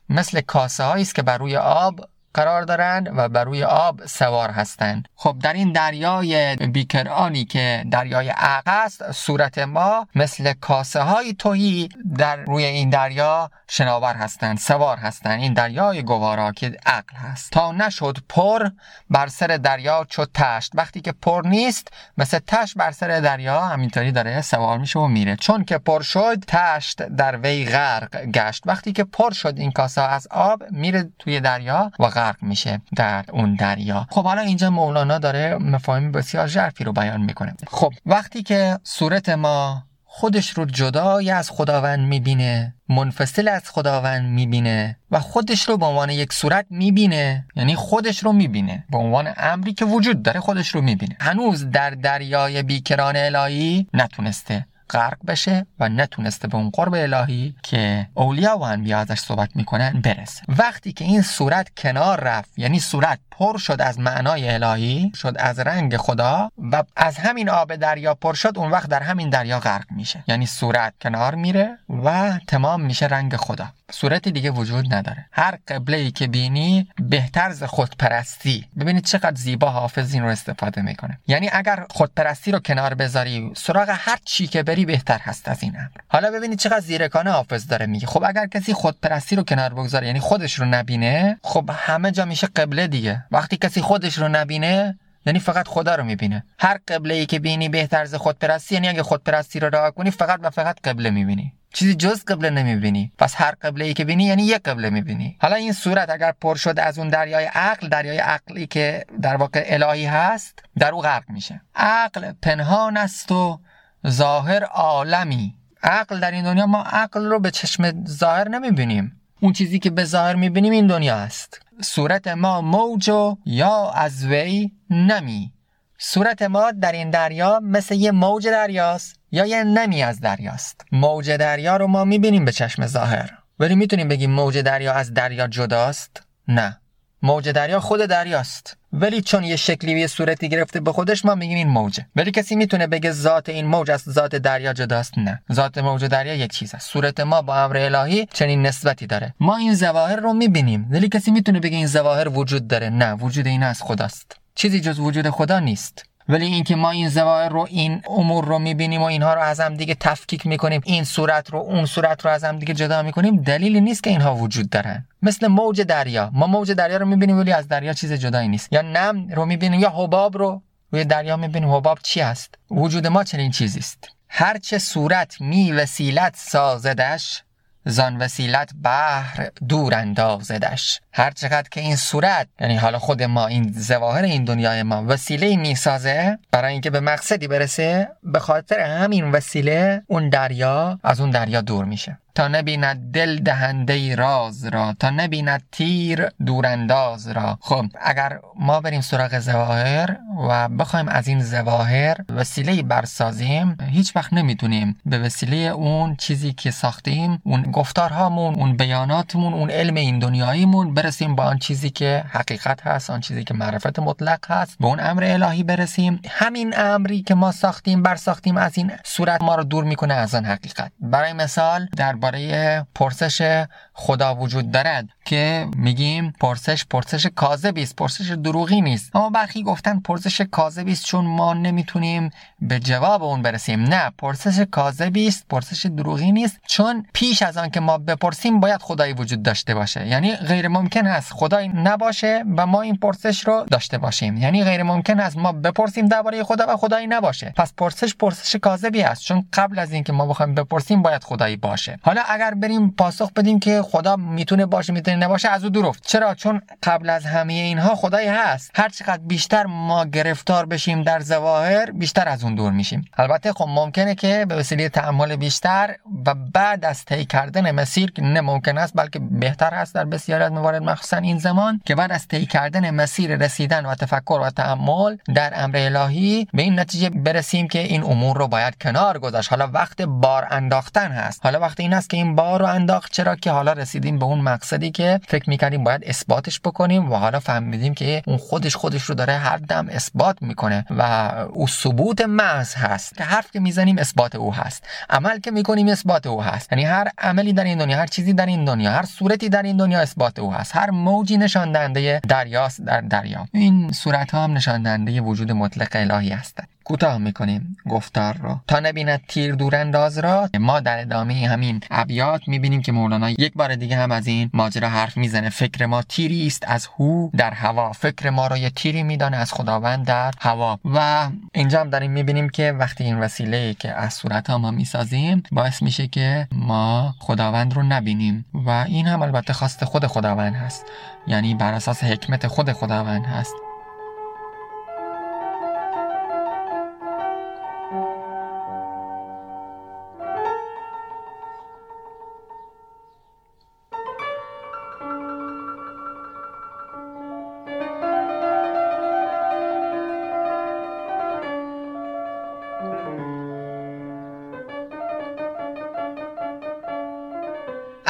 مثل 0.10 0.42
کاسه 0.42 0.84
است 0.84 1.16
که 1.16 1.22
بر 1.22 1.38
روی 1.38 1.58
آب 1.58 2.00
قرار 2.36 2.64
دارند 2.64 3.10
و 3.16 3.30
بر 3.30 3.44
روی 3.44 3.64
آب 3.64 4.06
سوار 4.06 4.50
هستند. 4.50 5.08
خب 5.16 5.36
در 5.44 5.54
این 5.54 5.72
دریای 5.72 6.56
بیکرانی 6.56 7.46
که 7.46 7.86
دریای 7.92 8.30
عقل 8.30 8.72
است 8.72 9.12
صورت 9.12 9.58
ما 9.58 10.08
مثل 10.16 10.54
کاسه 10.54 11.02
های 11.02 11.34
توهی 11.34 11.90
در 12.18 12.36
روی 12.36 12.66
این 12.66 12.90
دریا 12.90 13.52
شناور 13.68 14.14
هستند 14.14 14.58
سوار 14.58 14.98
هستند. 14.98 15.40
این 15.40 15.54
دریای 15.54 16.04
گوارا 16.04 16.52
که 16.52 16.78
عقل 16.86 17.16
هست. 17.16 17.52
تا 17.52 17.72
نشد 17.72 18.18
پر 18.30 18.70
بر 19.10 19.28
سر 19.28 19.48
دریا 19.48 20.06
چو 20.10 20.26
تشت. 20.34 20.72
وقتی 20.74 21.02
که 21.02 21.12
پر 21.12 21.42
نیست 21.46 21.88
مثل 22.18 22.40
تشت 22.48 22.78
بر 22.78 22.92
سر 22.92 23.20
دریا 23.20 23.62
همینطوری 23.62 24.12
داره 24.12 24.42
سوار 24.42 24.78
میشه 24.78 25.00
و 25.00 25.08
میره. 25.08 25.36
چون 25.36 25.66
که 25.66 25.78
پر 25.78 26.02
شد 26.02 26.44
تشت 26.48 27.02
در 27.04 27.38
وی 27.38 27.66
غرق 27.66 28.26
گشت. 28.26 28.64
وقتی 28.66 28.94
که 28.94 29.04
پر 29.04 29.32
شد 29.32 29.54
این 29.58 29.72
کاسه 29.72 30.02
از 30.02 30.28
آب 30.32 30.64
میره 30.72 31.10
توی 31.20 31.40
دریا 31.40 31.92
و 32.00 32.08
غرق 32.08 32.25
غرق 32.26 32.44
میشه 32.44 32.82
در 32.96 33.26
اون 33.34 33.56
دریا. 33.56 34.08
خب 34.10 34.24
حالا 34.24 34.42
اینجا 34.42 34.70
مولانا 34.70 35.18
داره 35.18 35.58
مفاهیم 35.58 36.12
بسیار 36.12 36.48
ژرفی 36.48 36.84
رو 36.84 36.94
بیان 36.94 37.22
می‌کنه. 37.22 37.54
خب 37.68 37.94
وقتی 38.06 38.44
که 38.44 38.80
صورت 38.84 39.30
ما 39.30 39.84
خودش 40.04 40.50
رو 40.50 40.66
جدای 40.66 41.32
از 41.32 41.50
خداوند 41.50 42.00
می‌بینه 42.00 42.76
منفصل 42.90 43.48
از 43.48 43.70
خداوند 43.70 44.26
می‌بینه 44.26 44.98
و 45.12 45.20
خودش 45.20 45.70
رو 45.70 45.78
به 45.78 45.86
عنوان 45.86 46.10
یک 46.10 46.34
صورت 46.34 46.66
می‌بینه 46.70 47.46
یعنی 47.56 47.76
خودش 47.76 48.24
رو 48.24 48.34
می‌بینه 48.34 48.86
به 48.90 48.98
عنوان 48.98 49.34
امری 49.38 49.74
که 49.74 49.86
وجود 49.86 50.24
داره 50.24 50.40
خودش 50.40 50.68
رو 50.76 50.82
می‌بینه. 50.82 51.18
هنوز 51.22 51.72
در 51.72 51.90
دریای 51.90 52.64
بیکران 52.64 53.16
الهی 53.16 53.88
نتونسته 53.94 54.66
غرق 54.90 55.18
بشه 55.28 55.66
و 55.80 55.90
نتونسته 55.90 56.48
به 56.48 56.56
اون 56.56 56.70
قرب 56.70 56.94
الهی 56.94 57.56
که 57.64 58.08
اولیا 58.14 58.58
و 58.58 58.64
انبیا 58.64 59.00
ازش 59.00 59.20
صحبت 59.20 59.50
می‌کنن 59.56 60.02
برسه. 60.02 60.42
وقتی 60.48 60.94
که 60.94 61.06
این 61.06 61.22
صورت 61.22 61.70
کنار 61.78 62.20
رفت 62.20 62.60
یعنی 62.60 62.80
صورت 62.80 63.20
پر 63.38 63.58
شد 63.58 63.82
از 63.82 64.00
معنای 64.00 64.50
الهی 64.50 65.12
شد 65.16 65.36
از 65.40 65.60
رنگ 65.60 65.98
خدا 65.98 66.52
و 66.72 66.84
از 66.96 67.18
همین 67.18 67.50
آب 67.50 67.76
دریا 67.76 68.14
پر 68.14 68.34
شد 68.34 68.58
اون 68.58 68.72
وقت 68.72 68.90
در 68.90 69.04
همین 69.04 69.30
دریا 69.30 69.60
غرق 69.60 69.86
میشه. 69.92 70.24
یعنی 70.28 70.46
صورت 70.46 70.94
کنار 71.02 71.36
میره 71.36 71.78
و 72.04 72.40
تمام 72.48 72.82
میشه 72.82 73.06
رنگ 73.06 73.36
خدا. 73.36 73.68
صورتی 73.92 74.32
دیگه 74.32 74.52
وجود 74.52 74.94
نداره. 74.94 75.26
هر 75.32 75.58
قبله 75.68 75.98
ای 75.98 76.12
که 76.12 76.28
بینی 76.28 76.88
بهتر 77.00 77.52
ز 77.52 77.64
خودپرستی. 77.64 78.66
ببینید 78.80 79.06
چقدر 79.06 79.36
زیبا 79.36 79.70
حافظ 79.70 80.14
این 80.14 80.24
رو 80.24 80.30
استفاده 80.30 80.82
می‌کنه. 80.82 81.20
یعنی 81.28 81.50
اگر 81.54 81.86
خودپرستی 81.90 82.52
رو 82.52 82.60
کنار 82.60 82.94
بذاری 82.94 83.52
سراغ 83.56 83.90
هر 83.90 84.18
چی 84.26 84.48
که 84.48 84.64
بری 84.64 84.86
بهتر 84.86 85.18
هست 85.18 85.48
از 85.48 85.64
این 85.64 85.76
امر. 85.76 85.88
حالا 86.08 86.32
ببینید 86.32 86.60
چقدر 86.60 86.80
زیرکانه 86.80 87.32
حافظ 87.32 87.68
داره 87.68 87.86
میگه. 87.86 88.08
خب 88.08 88.24
اگر 88.24 88.48
کسی 88.48 88.74
خودپرستی 88.74 89.36
رو 89.36 89.44
کنار 89.44 89.74
بگذاره 89.74 90.08
یعنی 90.08 90.20
خودش 90.20 90.60
رو 90.60 90.66
نبینه 90.66 91.38
خب 91.42 91.70
همه 91.74 92.12
جا 92.12 92.26
میشه 92.26 92.48
قبله 92.48 92.88
دیگه. 92.88 93.25
وقتی 93.32 93.58
کسی 93.58 93.82
خودش 93.82 94.18
رو 94.18 94.28
نبینه 94.28 95.00
یعنی 95.26 95.40
فقط 95.40 95.68
خدا 95.68 95.96
رو 95.96 96.04
می‌بینه. 96.04 96.46
هر 96.60 96.80
قبله 96.88 97.14
ای 97.14 97.26
که 97.26 97.40
بینی 97.40 97.70
بهتر 97.70 98.06
ز 98.06 98.16
خودپرستی 98.16 98.76
یعنی 98.76 98.88
اگه 98.88 99.04
خودپرستی 99.04 99.60
رو 99.60 99.70
رها 99.70 99.92
کنی 99.92 100.12
فقط 100.12 100.40
و 100.44 100.50
فقط 100.50 100.78
قبله 100.84 101.10
می‌بینی. 101.10 101.54
چیزی 101.74 101.96
جز 101.96 102.24
قبله 102.24 102.50
نمی‌بینی. 102.50 103.12
پس 103.18 103.36
هر 103.38 103.52
قبله 103.52 103.86
ای 103.86 103.94
که 103.94 104.06
بینی 104.06 104.24
یعنی 104.24 104.44
یک 104.44 104.62
قبله 104.64 104.90
می‌بینی. 104.90 105.38
حالا 105.42 105.56
این 105.56 105.74
صورت 105.74 106.10
اگر 106.10 106.34
پر 106.42 106.56
شد 106.56 106.80
از 106.80 107.00
اون 107.00 107.10
دریای 107.10 107.46
عقل 107.46 107.90
دریای 107.90 108.18
عقلی 108.18 108.68
که 108.68 109.06
در 109.22 109.36
واقع 109.36 109.66
الهی 109.68 110.06
هست 110.06 110.64
در 110.78 110.92
او 110.92 111.02
غرق 111.02 111.30
میشه. 111.30 111.62
عقل 111.76 112.32
پنهان 112.42 112.98
است 112.98 113.32
و 113.32 113.60
ظاهر 114.08 114.64
عالمی. 114.64 115.56
عقل 115.84 116.20
در 116.20 116.32
این 116.32 116.44
دنیا 116.44 116.66
ما 116.66 116.84
عقل 116.84 117.26
رو 117.26 117.40
به 117.40 117.52
چشم 117.52 118.06
ظاهر 118.06 118.50
نمی‌بینیم. 118.50 119.22
اون 119.40 119.54
چیزی 119.54 119.80
که 119.80 119.90
به 119.90 120.06
ظاهر 120.06 120.36
می‌بینیم 120.36 120.72
این 120.72 120.88
دنیا 120.88 121.16
است. 121.16 121.62
صورت 121.82 122.28
ما 122.28 122.62
موج 122.62 123.12
یا 123.46 123.90
از 123.90 124.26
وی 124.26 124.72
نمی. 124.90 125.54
صورت 125.98 126.42
ما 126.42 126.72
در 126.72 126.92
این 126.92 127.10
دریا 127.10 127.60
مثل 127.64 127.96
یه 127.96 128.12
موج 128.12 128.48
دریاست 128.48 129.20
یا 129.32 129.46
یه 129.46 129.64
نمی 129.64 130.04
از 130.04 130.20
دریاست. 130.20 130.82
موج 130.92 131.32
دریا 131.32 131.78
رو 131.78 131.88
ما 131.88 132.04
می‌بینیم 132.04 132.46
به 132.46 132.52
چشم 132.52 132.88
ظاهر. 132.88 133.38
ولی 133.60 133.76
می‌تونیم 133.76 134.08
بگیم 134.08 134.32
موج 134.32 134.58
دریا 134.58 134.94
از 134.94 135.14
دریا 135.14 135.48
جداست؟ 135.48 136.24
نه. 136.48 136.80
موج 137.22 137.50
دریا 137.50 137.80
خود 137.80 138.06
دریاست. 138.06 138.78
ولی 138.98 139.22
چون 139.22 139.44
یه 139.44 139.56
شکلی 139.56 139.94
و 139.94 139.98
یه 139.98 140.08
صورتی 140.08 140.50
گرفته 140.50 140.80
به 140.80 140.92
خودش 140.92 141.26
ما 141.26 141.36
میگیم 141.36 141.58
این 141.58 141.68
موجه. 141.68 142.06
ولی 142.16 142.32
کسی 142.32 142.56
می‌تونه 142.56 142.88
بگه 142.88 143.12
ذات 143.12 143.50
این 143.50 143.66
موج 143.66 143.92
از 143.92 144.02
ذات 144.02 144.36
دریا 144.36 144.74
جداست؟ 144.74 145.18
نه. 145.18 145.42
ذات 145.54 145.78
موج 145.78 146.06
دریا 146.06 146.36
یک 146.36 146.52
چیز 146.52 146.76
است. 146.76 146.90
صورت 146.92 147.20
ما 147.20 147.42
با 147.42 147.64
امر 147.64 147.78
الهی 147.78 148.28
چنین 148.34 148.66
نسبتی 148.66 149.08
داره. 149.08 149.34
ما 149.40 149.56
این 149.56 149.76
ظواهر 149.76 150.16
رو 150.16 150.34
می‌بینیم 150.34 150.88
ولی 150.92 151.10
کسی 151.10 151.32
می‌تونه 151.32 151.60
بگه 151.60 151.78
این 151.78 151.88
ظواهر 151.88 152.30
وجود 152.30 152.68
داره. 152.68 152.90
نه 152.90 153.14
وجود 153.14 153.48
این 153.48 153.64
از 153.64 153.82
خداست. 153.82 154.38
چیزی 154.56 154.80
جز 154.80 155.00
وجود 155.00 155.30
خدا 155.30 155.60
نیست. 155.60 156.06
ولی 156.30 156.46
اینکه 156.46 156.76
ما 156.76 156.92
این 156.92 157.10
زواهر 157.10 157.50
رو 157.50 157.68
این 157.70 158.02
امور 158.10 158.46
رو 158.46 158.60
می‌بینیم 158.60 159.02
و 159.02 159.06
اینها 159.06 159.34
رو 159.34 159.42
از 159.42 159.60
هم 159.60 159.76
دیگه 159.76 159.96
تفکیک 159.96 160.48
می‌کنیم 160.48 160.82
این 160.86 161.04
صورت 161.04 161.50
رو 161.50 161.60
اون 161.60 161.86
صورت 161.86 162.26
رو 162.26 162.32
از 162.32 162.44
هم 162.44 162.60
دیگه 162.60 162.74
جدا 162.74 163.02
می‌کنیم 163.02 163.36
دلیلی 163.36 163.82
نیست 163.82 164.04
که 164.04 164.10
اینها 164.10 164.36
وجود 164.36 164.70
دارن. 164.70 165.08
مثل 165.22 165.48
موج 165.48 165.82
دریا. 165.82 166.30
ما 166.34 166.48
موج 166.48 166.72
دریا 166.72 166.98
رو 166.98 167.06
می‌بینیم 167.06 167.38
ولی 167.38 167.52
از 167.52 167.68
دریا 167.68 167.94
چیز 167.94 168.14
جدایی 168.14 168.48
نیست. 168.48 168.74
یا 168.74 168.82
نم 168.82 169.28
رو 169.28 169.46
می‌بینیم 169.46 169.80
یا 169.80 169.90
حباب 169.90 170.38
رو 170.38 170.62
روی 170.92 171.06
دریا 171.06 171.38
می‌بینیم. 171.38 171.72
حباب 171.72 172.00
چی 172.04 172.22
است؟ 172.22 172.56
وجود 172.72 173.08
ما 173.08 173.24
چنین 173.24 173.52
چیزی 173.52 173.80
است. 173.80 174.10
هرچه 174.30 174.80
صورت 174.80 175.42
می 175.42 175.72
وسیلت 175.72 176.36
سازدش 176.38 177.44
زان 177.86 178.18
وسیلت 178.18 178.72
بحر 178.84 179.50
دور 179.70 179.96
اندازدش. 179.96 181.00
هر 181.14 181.32
چقدر 181.32 181.70
که 181.72 181.82
این 181.82 181.96
صورت 181.96 182.48
یعنی 182.60 182.76
حالا 182.76 183.00
خود 183.00 183.24
ما 183.24 183.48
این 183.48 183.74
زواهر 183.78 184.24
این 184.24 184.44
دنیای 184.44 184.84
ما 184.84 185.06
وسیله 185.08 185.56
می‌سازه 185.56 186.40
برای 186.52 186.72
اینکه 186.72 186.90
به 186.90 187.00
مقصدی 187.00 187.48
برسه 187.48 188.10
به 188.24 188.40
خاطر 188.40 188.80
همین 188.80 189.32
وسیله 189.32 190.04
اون 190.08 190.30
دریا 190.30 191.00
از 191.04 191.20
اون 191.20 191.30
دریا 191.30 191.62
دور 191.62 191.86
میشه. 191.86 192.18
تا 192.36 192.48
نبیند 192.48 193.12
دل 193.12 193.40
دهنده 193.40 194.16
راز 194.16 194.66
را 194.66 194.96
تا 195.00 195.10
نبیند 195.10 195.64
تیر 195.72 196.30
دورانداز 196.46 197.28
را. 197.28 197.58
خب 197.62 197.86
اگر 198.02 198.40
ما 198.60 198.82
بریم 198.82 199.02
سراغ 199.02 199.40
زواهر 199.40 200.18
و 200.50 200.70
بخوایم 200.70 201.08
از 201.08 201.28
این 201.28 201.44
زواهر 201.44 202.18
وسیله 202.30 202.84
برسازیم 202.84 203.78
هیچ 203.90 204.16
وقت 204.16 204.34
نمی‌تونیم 204.34 204.98
به 205.06 205.20
وسیله 205.20 205.58
اون 205.58 206.16
چیزی 206.16 206.54
که 206.54 206.72
ساختیم 206.72 207.42
اون 207.44 207.62
گفتارهامون 207.62 208.56
اون 208.56 208.78
بیاناتمون 208.78 209.54
اون 209.54 209.70
علم 209.70 209.96
این 209.96 210.20
دنیاییمون 210.20 210.94
برسیم 210.94 211.36
با 211.36 211.44
آن 211.44 211.58
چیزی 211.58 211.90
که 211.90 212.24
حقیقت 212.30 212.88
هست 212.88 213.10
آن 213.10 213.20
چیزی 213.20 213.44
که 213.44 213.54
معرفت 213.54 214.00
مطلق 214.00 214.52
هست 214.52 214.78
به 214.80 214.86
اون 214.86 215.00
امر 215.00 215.24
الهی 215.24 215.64
برسیم. 215.64 216.20
همین 216.30 216.74
امری 216.78 217.22
که 217.22 217.36
ما 217.36 217.52
ساختیم 217.52 218.04
برساختیم 218.04 218.58
از 218.58 218.78
این 218.78 218.92
صورت 219.04 219.42
ما 219.42 219.56
رو 219.56 219.64
دور 219.64 219.84
می‌کنه 219.84 220.14
از 220.14 220.36
آن 220.36 220.46
حقیقت. 220.46 220.92
برای 221.00 221.34
مثال 221.34 221.88
در 221.98 222.16
درباره 222.32 222.88
پرسش 222.96 223.66
خدا 223.94 224.36
وجود 224.36 224.72
دارد 224.72 225.08
که 225.26 225.68
میگیم 225.76 226.34
پرسش 226.40 226.86
پرسش 226.86 227.26
کاذبی 227.26 227.84
است 227.84 227.96
پرسش 227.96 228.30
دروغی 228.32 228.82
نیست. 228.82 229.16
اما 229.16 229.30
برخی 229.30 229.64
گفتن 229.64 230.00
پرسش 230.00 230.42
کاذبی 230.42 230.92
است 230.92 231.06
چون 231.06 231.26
ما 231.26 231.54
نمی‌تونیم 231.54 232.30
به 232.62 232.80
جواب 232.80 233.24
اون 233.24 233.42
برسیم. 233.42 233.84
نه 233.84 234.12
پرسش 234.18 234.60
کاذبی 234.72 235.28
است 235.28 235.46
پرسش 235.50 235.86
دروغی 235.86 236.32
نیست. 236.32 236.60
چون 236.68 237.06
پیش 237.14 237.42
از 237.42 237.58
آن 237.58 237.70
که 237.70 237.80
ما 237.80 237.98
بپرسیم 237.98 238.60
باید 238.60 238.82
خدایی 238.82 239.14
وجود 239.14 239.44
داشته 239.44 239.76
باشه. 239.76 240.08
یعنی 240.08 240.36
غیر 240.36 240.68
ممکن 240.68 241.08
است 241.08 241.34
خدایی 241.34 241.68
نباشه 241.68 242.44
و 242.58 242.66
ما 242.66 242.82
این 242.82 242.96
پرسش 242.96 243.48
رو 243.48 243.66
داشته 243.72 243.98
باشیم. 243.98 244.38
یعنی 244.38 244.64
غیر 244.64 244.84
ممکن 244.84 245.20
است 245.20 245.38
ما 245.38 245.52
بپرسیم 245.52 246.08
درباره 246.08 246.44
خدا 246.44 246.66
و 246.70 246.78
خدایی 246.78 247.08
نباشه. 247.08 247.54
پس 247.58 247.74
پرسش 247.78 248.16
پرسش 248.16 248.56
کاذبی 248.56 249.02
است. 249.02 249.22
چون 249.22 249.48
قبل 249.54 249.80
از 249.80 249.92
اینکه 249.92 250.14
ما 250.14 250.26
بخوایم 250.26 250.56
بپرسیم 250.56 251.02
باید 251.02 251.24
خدایی 251.24 251.56
باشه. 251.58 252.00
حالا 252.16 252.28
اگر 252.28 252.54
بریم 252.54 252.92
پاسخ 252.92 253.32
بدیم 253.32 253.60
که 253.60 253.82
خدا 253.82 254.16
می‌تونه 254.16 254.66
باشه 254.66 254.94
می‌تونه 254.94 255.18
نباشه 255.18 255.50
از 255.50 255.64
او 255.64 255.70
درفت 255.70 256.08
چرا؟ 256.08 256.36
چون 256.36 256.62
قبل 256.84 257.10
از 257.10 257.26
همه 257.26 257.54
اینها 257.54 257.96
خدای 257.96 258.28
هست. 258.28 258.72
هر 258.76 258.90
چقدر 258.90 259.18
بیشتر 259.18 259.66
ما 259.66 260.06
گرفتار 260.06 260.66
بشیم 260.66 261.04
در 261.04 261.20
ظواهر 261.20 261.92
بیشتر 261.92 262.28
از 262.28 262.44
اون 262.44 262.56
دور 262.56 262.72
میشیم. 262.72 263.06
البته 263.18 263.54
خب 263.54 263.66
ممکنه 263.70 264.16
که 264.16 264.46
به 264.50 264.56
وسیله 264.56 264.90
تعامل 264.90 265.36
بیشتر 265.36 265.96
و 266.26 266.34
بعد 266.54 266.86
از 266.86 267.06
طی 267.06 267.26
کردن 267.26 267.72
مسیر 267.72 268.12
که 268.12 268.22
نه 268.22 268.42
ممکن 268.42 268.78
است 268.78 268.94
بلکه 268.96 269.20
بهتر 269.20 269.74
هست 269.74 269.96
در 269.96 270.06
بسیاری 270.06 270.44
از 270.44 270.52
موارد 270.52 270.84
مخصوصا 270.84 271.18
این 271.18 271.38
زمان 271.38 271.82
که 271.86 271.96
بعد 271.96 272.12
از 272.12 272.28
طی 272.28 272.46
کردن 272.46 272.90
مسیر 272.90 273.36
رسیدن 273.36 273.86
و 273.86 273.96
تفکر 273.96 274.40
و 274.44 274.50
تعامل 274.50 275.18
در 275.36 275.54
امر 275.56 275.78
الهی 275.78 276.48
به 276.54 276.62
این 276.62 276.80
نتیجه 276.80 277.10
برسیم 277.10 277.68
که 277.68 277.80
این 277.80 278.04
امور 278.04 278.38
رو 278.38 278.48
باید 278.48 278.78
کنار 278.82 279.20
گذاشت. 279.20 279.50
حالا 279.50 279.68
وقت 279.68 280.02
بار 280.02 280.48
انداختن 280.52 281.12
هست. 281.12 281.40
حالا 281.44 281.60
وقت 281.60 281.80
این 281.80 281.94
است 281.94 282.05
که 282.08 282.18
این 282.18 282.36
بار 282.36 282.60
رو 282.60 282.66
انداخت. 282.66 283.12
چرا 283.12 283.36
که 283.36 283.52
حالا 283.52 283.74
رسیدیم 283.74 284.20
به 284.20 284.26
اون 284.26 284.40
مقصدی 284.42 284.92
که 284.92 285.20
فکر 285.28 285.50
می‌کردیم 285.50 285.84
باید 285.84 286.04
اثباتش 286.06 286.60
بکنیم 286.60 287.12
و 287.12 287.16
حالا 287.16 287.40
فهمیدیم 287.40 287.94
که 287.94 288.22
اون 288.28 288.38
خودش 288.38 288.76
خودش 288.76 289.02
رو 289.02 289.16
داره 289.16 289.34
هر 289.34 289.58
دم 289.58 289.88
اثبات 289.90 290.38
می‌کنه 290.42 290.86
و 290.90 291.02
او 291.50 291.68
ثبوت 291.68 292.22
محض 292.22 292.74
هست. 292.74 293.18
که 293.18 293.24
حرف 293.24 293.52
که 293.52 293.60
می‌زنیم 293.60 293.98
اثبات 293.98 294.36
او 294.36 294.54
هست. 294.54 294.84
عمل 295.10 295.40
که 295.40 295.52
می‌کنیم 295.52 295.88
اثبات 295.88 296.28
او 296.28 296.44
هست. 296.44 296.72
یعنی 296.72 296.84
هر 296.84 297.08
عملی 297.18 297.54
در 297.54 297.64
این 297.64 297.78
دنیا 297.78 297.98
هر 297.98 298.08
چیزی 298.08 298.34
در 298.34 298.46
این 298.46 298.66
دنیا 298.66 298.92
هر 298.92 299.06
صورتی 299.06 299.50
در 299.50 299.64
این 299.64 299.78
دنیا 299.78 300.00
اثبات 300.00 300.40
او 300.40 300.54
هست. 300.54 300.76
هر 300.76 300.90
موجی 300.90 301.38
نشان 301.38 301.72
دهنده 301.72 302.22
دریاست 302.28 302.82
در 302.82 303.02
دریا. 303.02 303.48
این 303.52 303.92
صورت 303.92 304.32
ها 304.32 304.44
هم 304.44 304.54
نشان 304.54 304.84
دهنده 304.84 305.22
وجود 305.22 305.52
مطلق 305.52 305.88
الهی 305.94 306.30
هستند. 306.30 306.75
کوتاه 306.86 307.18
می‌کنیم 307.18 307.78
گفتار 307.90 308.38
رو. 308.38 308.60
تا 308.68 308.80
نبیند 308.80 309.22
تیر 309.28 309.56
دورانداز 309.56 310.18
را 310.18 310.50
ما 310.60 310.80
در 310.80 311.02
ادامه 311.02 311.48
همین 311.48 311.82
ابیات 311.92 312.48
می‌بینیم 312.48 312.82
که 312.82 312.92
مولانا 312.92 313.30
یک 313.30 313.54
بار 313.54 313.76
دیگه 313.76 313.98
هم 313.98 314.12
از 314.12 314.28
این 314.28 314.50
ماجرا 314.54 314.90
حرف 314.90 315.18
می‌زنه. 315.18 315.50
فکر 315.50 315.86
ما 315.86 316.02
تیری 316.02 316.48
است 316.48 316.64
از 316.68 316.88
هو 316.98 317.30
در 317.38 317.52
هوا. 317.52 317.92
فکر 317.92 318.30
ما 318.30 318.48
رو 318.48 318.58
یه 318.58 318.70
تیری 318.70 319.04
میدانه 319.04 319.38
از 319.38 319.54
خداوند 319.54 320.06
در 320.06 320.34
هوا. 320.40 320.80
و 320.86 321.28
اینجا 321.54 321.82
هم 321.82 321.90
داریم 321.90 322.12
می‌بینیم 322.12 322.50
که 322.50 322.72
وقتی 322.72 323.04
این 323.04 323.20
وسیله 323.20 323.74
که 323.74 323.94
از 323.94 324.14
صورت 324.14 324.50
ها 324.50 324.58
ما 324.58 324.72
می‌سازیم 324.72 325.44
باعث 325.52 325.82
میشه 325.82 326.08
که 326.08 326.48
ما 326.52 327.16
خداوند 327.20 327.74
رو 327.74 327.84
نبینیم. 327.84 328.46
و 328.54 328.70
این 328.70 329.08
هم 329.08 329.22
البته 329.22 329.54
خواست 329.54 329.86
خود 329.86 330.08
خداوند 330.08 330.56
هست. 330.56 330.86
یعنی 331.28 331.56
بر 331.56 331.74
اساس 331.74 332.04
حکمت 332.04 332.48
خود 332.48 332.72
خداوند 332.72 333.26
هست. 333.26 333.54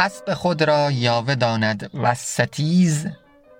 اسب 0.05 0.33
خود 0.33 0.63
را 0.63 0.91
یاوه 0.91 1.35
داند 1.35 1.89
و 1.93 2.15
ستیز 2.15 3.07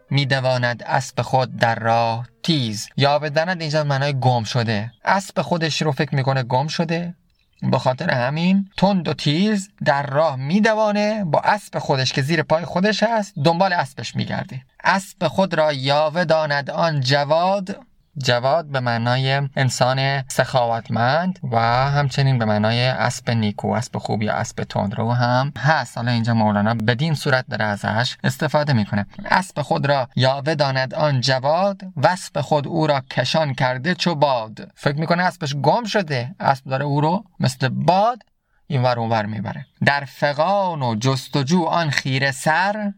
میدواند 0.10 0.84
اسب 0.84 1.22
خود 1.22 1.58
در 1.58 1.76
راه 1.76 2.28
تیز. 2.44 2.88
یاوه 2.98 3.30
داند 3.30 3.62
اینجا 3.62 3.84
معنای 3.84 4.20
گم 4.20 4.44
شده. 4.44 4.92
اسب 5.06 5.42
خودش 5.42 5.82
رو 5.82 5.92
فکر 5.92 6.16
می‌کنه 6.16 6.44
گم 6.44 6.68
شده. 6.68 7.16
به 7.72 7.80
خاطر 7.80 8.12
همین 8.12 8.70
تند 8.78 9.08
و 9.08 9.14
تیز 9.14 9.70
در 9.86 10.06
راه 10.06 10.36
میدوانه 10.36 11.24
با 11.24 11.40
اسب 11.40 11.80
خودش 11.80 12.14
که 12.14 12.22
زیر 12.22 12.44
پای 12.44 12.66
خودش 12.66 13.04
هست 13.04 13.34
دنبال 13.44 13.74
اسبش 13.74 14.16
میگرده. 14.16 14.62
اسب 14.84 15.28
خود 15.28 15.54
را 15.54 15.74
یاوه 15.74 16.26
داند. 16.26 16.70
آن 16.70 17.02
جواد 17.02 17.85
جواد 18.18 18.66
به 18.66 18.80
معنای 18.80 19.50
انسان 19.56 20.24
سخاوتمند 20.28 21.40
و 21.52 21.60
همچنین 21.90 22.40
به 22.40 22.46
معنای 22.46 22.88
اسب 22.88 23.30
نیکو 23.30 23.68
اسب 23.68 23.98
خوب 23.98 24.22
یا 24.22 24.34
اسب 24.34 24.64
تندرو 24.64 25.12
هم 25.12 25.54
هست. 25.58 25.98
حالا 25.98 26.12
اینجا 26.12 26.34
مولانا 26.34 26.74
بدین 26.74 27.14
صورت 27.14 27.46
داره 27.50 27.66
ازش 27.66 28.18
استفاده 28.24 28.74
می‌کنه. 28.74 29.06
اسب 29.26 29.62
خود 29.62 29.86
را 29.86 30.10
یاوه 30.16 30.56
داند 30.56 30.94
آن 30.94 31.22
جواد 31.22 31.82
وسب 31.98 32.42
خود 32.42 32.68
او 32.68 32.88
را 32.88 33.02
کشان 33.12 33.54
کرده 33.54 33.96
چو 33.96 34.16
باد. 34.16 34.72
فکر 34.76 35.00
می‌کنه 35.00 35.24
اسبش 35.24 35.56
گم 35.56 35.84
شده. 35.84 36.36
اسب 36.40 36.66
داره 36.66 36.86
او 36.86 37.02
رو 37.02 37.24
مثل 37.40 37.70
باد 37.70 38.24
این 38.68 38.84
ور 38.84 39.00
اون 39.00 39.10
ور 39.10 39.26
می‌بره. 39.26 39.66
در 39.86 40.06
فقان 40.06 40.82
و 40.82 40.96
جستجو 40.96 41.64
آن 41.64 41.90
خیره 41.90 42.32
سر 42.32 42.94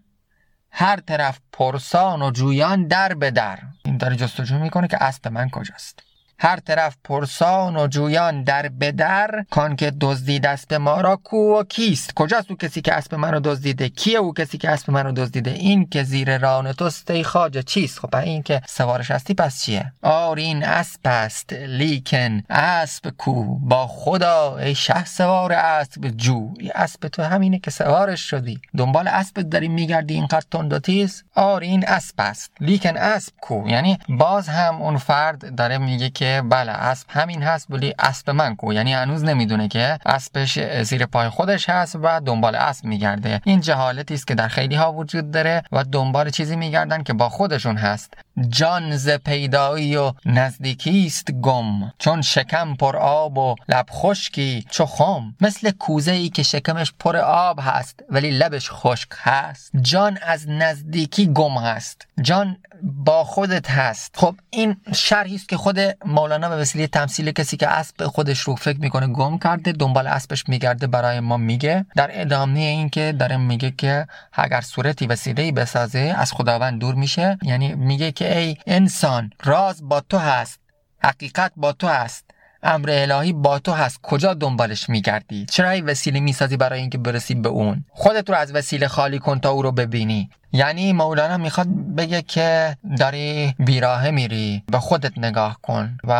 هر 0.79 0.99
طرف 0.99 1.39
پرسان 1.53 2.21
و 2.21 2.31
جویان 2.31 2.87
در 2.87 3.13
به 3.13 3.31
در. 3.31 3.59
این 3.85 3.97
داره 3.97 4.15
جستجو 4.15 4.59
می‌کنه 4.59 4.87
که 4.87 5.03
اسب 5.03 5.27
من 5.27 5.49
کجاست. 5.49 6.06
هر 6.39 6.59
طرف 6.59 6.97
پرسان 7.03 7.75
و 7.75 7.87
جویان 7.87 8.43
در 8.43 8.69
بدر 8.69 9.45
کان 9.49 9.75
که 9.75 9.91
دزدید 10.01 10.45
اسب 10.45 10.73
ما 10.73 11.01
را 11.01 11.15
کو 11.15 11.59
و 11.59 11.63
کیست؟ 11.63 12.13
کجاست 12.13 12.51
او 12.51 12.57
کسی 12.57 12.81
که 12.81 12.93
اسب 12.93 13.15
منو 13.15 13.39
دزدیده؟ 13.39 13.89
کیه 13.89 14.17
او 14.17 14.33
کسی 14.33 14.57
که 14.57 14.69
اسب 14.69 14.91
منو 14.91 15.11
دزدیده؟ 15.11 15.51
این 15.51 15.89
که 15.89 16.03
زیر 16.03 16.37
ران 16.37 16.73
توست 16.73 17.11
ای 17.11 17.23
خواجه. 17.23 17.63
چیست؟ 17.63 17.99
خب 17.99 18.15
این 18.15 18.43
که 18.43 18.61
سوارش 18.67 19.11
هستی 19.11 19.33
پس 19.33 19.63
چیه؟ 19.63 19.91
آری 20.01 20.37
این 20.37 20.63
اسب 20.63 20.99
است 21.05 21.53
لیکن 21.53 22.43
اسب 22.49 23.09
کو؟ 23.17 23.59
با 23.59 23.87
خود 23.87 24.43
آ 24.43 24.57
ای 24.57 24.75
شه 24.75 25.05
سوار 25.05 25.53
اسب 25.53 26.07
جو. 26.07 26.53
اسب 26.75 27.07
تو 27.07 27.23
همینه 27.23 27.59
که 27.59 27.71
سوارش 27.71 28.21
شدی. 28.21 28.59
دنبال 28.77 29.07
اسب 29.07 29.41
داری 29.41 29.67
میگردی 29.67 30.13
اینقدر 30.13 30.45
تند 30.51 30.73
و 30.73 30.79
تیز؟ 30.79 31.23
آری 31.35 31.61
این 31.61 31.87
اسب 31.87 32.15
است. 32.17 32.51
لیکن 32.59 32.97
اسب 32.97 33.33
کو؟ 33.41 33.63
یعنی 33.67 33.99
باز 34.09 34.49
هم 34.49 34.81
اون 34.81 34.97
فرد 34.97 35.55
داره 35.55 35.77
میگه 35.77 36.09
که 36.09 36.26
بله 36.49 36.71
اسب 36.71 37.07
همین 37.09 37.43
هست 37.43 37.67
ولی 37.69 37.93
اسب 37.99 38.29
من 38.29 38.55
کو؟ 38.55 38.73
یعنی 38.73 38.93
هنوز 38.93 39.23
نمی‌دونه 39.23 39.67
که 39.67 39.99
اسبش 40.05 40.59
زیر 40.59 41.05
پای 41.05 41.29
خودش 41.29 41.69
هست 41.69 41.95
و 41.95 42.21
دنبال 42.25 42.55
اسب 42.55 42.85
میگرده. 42.85 43.41
این 43.43 43.61
جهالتی 43.61 44.13
است 44.13 44.27
که 44.27 44.35
در 44.35 44.47
خیلی 44.47 44.75
ها 44.75 44.93
وجود 44.93 45.31
داره 45.31 45.63
و 45.71 45.83
دنبال 45.83 46.29
چیزی 46.29 46.55
میگردن 46.55 47.03
که 47.03 47.13
با 47.13 47.29
خودشون 47.29 47.77
هست. 47.77 48.13
جان 48.49 48.97
ز 48.97 49.09
پیدایی 49.09 49.97
و 49.97 50.13
نزدیکی 50.25 51.05
است 51.05 51.31
گم. 51.31 51.91
چون 51.99 52.21
شکم 52.21 52.75
پر 52.75 52.97
آب 52.97 53.37
و 53.37 53.55
لب 53.69 53.85
خشکی 53.91 54.65
چو 54.69 54.85
خم. 54.85 55.35
مثل 55.41 55.71
کوزه 55.71 56.11
ای 56.11 56.29
که 56.29 56.43
شکمش 56.43 56.93
پر 56.99 57.17
آب 57.17 57.59
هست 57.61 58.03
ولی 58.09 58.31
لبش 58.31 58.69
خشک 58.71 59.09
هست. 59.13 59.71
جان 59.81 60.19
از 60.21 60.49
نزدیکی 60.49 61.27
گم 61.27 61.57
هست. 61.57 62.07
جان 62.21 62.57
با 62.83 63.23
خودت 63.23 63.71
هست. 63.71 64.15
خب 64.17 64.35
این 64.49 64.75
شرحی 64.93 65.35
است 65.35 65.49
که 65.49 65.57
خود 65.57 65.79
مولانا 66.05 66.49
به 66.49 66.55
وسیله 66.55 66.87
تمثیل 66.87 67.31
کسی 67.31 67.57
که 67.57 67.67
اسب 67.67 68.07
خودش 68.07 68.39
رو 68.39 68.55
فکر 68.55 68.79
می‌کنه 68.79 69.07
گم 69.07 69.37
کرده 69.37 69.71
دنبال 69.71 70.07
اسبش 70.07 70.49
میگرده 70.49 70.87
برای 70.87 71.19
ما 71.19 71.37
میگه. 71.37 71.85
در 71.95 72.09
ادامه 72.13 72.59
این 72.59 72.89
که 72.89 73.15
داره 73.19 73.37
میگه 73.37 73.71
که 73.71 74.07
اگر 74.33 74.61
صورتی 74.61 75.07
وسیله 75.07 75.51
بسازه 75.51 76.15
از 76.17 76.33
خداوند 76.33 76.79
دور 76.79 76.95
میشه. 76.95 77.37
یعنی 77.43 77.75
میگه 77.75 78.11
که 78.11 78.26
ای 78.27 78.57
انسان 78.67 79.31
راز 79.43 79.89
با 79.89 80.01
تو 80.01 80.17
هست 80.17 80.59
حقیقت 81.03 81.51
با 81.55 81.71
تو 81.71 81.87
هست 81.87 82.25
امر 82.63 82.89
الهی 82.91 83.33
با 83.33 83.59
تو 83.59 83.71
هست 83.71 83.99
کجا 84.01 84.33
دنبالش 84.33 84.89
میگردی؟ 84.89 85.45
چرا 85.45 85.69
این 85.69 85.85
وسیله 85.85 86.19
می‌سازی 86.19 86.57
برای 86.57 86.79
اینکه 86.79 86.97
برسی 86.97 87.35
به 87.35 87.49
اون؟ 87.49 87.85
خودت 87.89 88.29
رو 88.29 88.35
از 88.35 88.55
وسیله 88.55 88.87
خالی 88.87 89.19
کن 89.19 89.39
تا 89.39 89.51
او 89.51 89.61
رو 89.61 89.71
ببینی. 89.71 90.29
یعنی 90.51 90.93
مولانا 90.93 91.37
می‌خواد 91.37 91.67
بگه 91.97 92.21
که 92.21 92.77
داری 92.99 93.55
بیراه 93.59 94.11
میری 94.11 94.63
به 94.71 94.79
خودت 94.79 95.17
نگاه 95.17 95.59
کن 95.61 95.97
و 96.03 96.11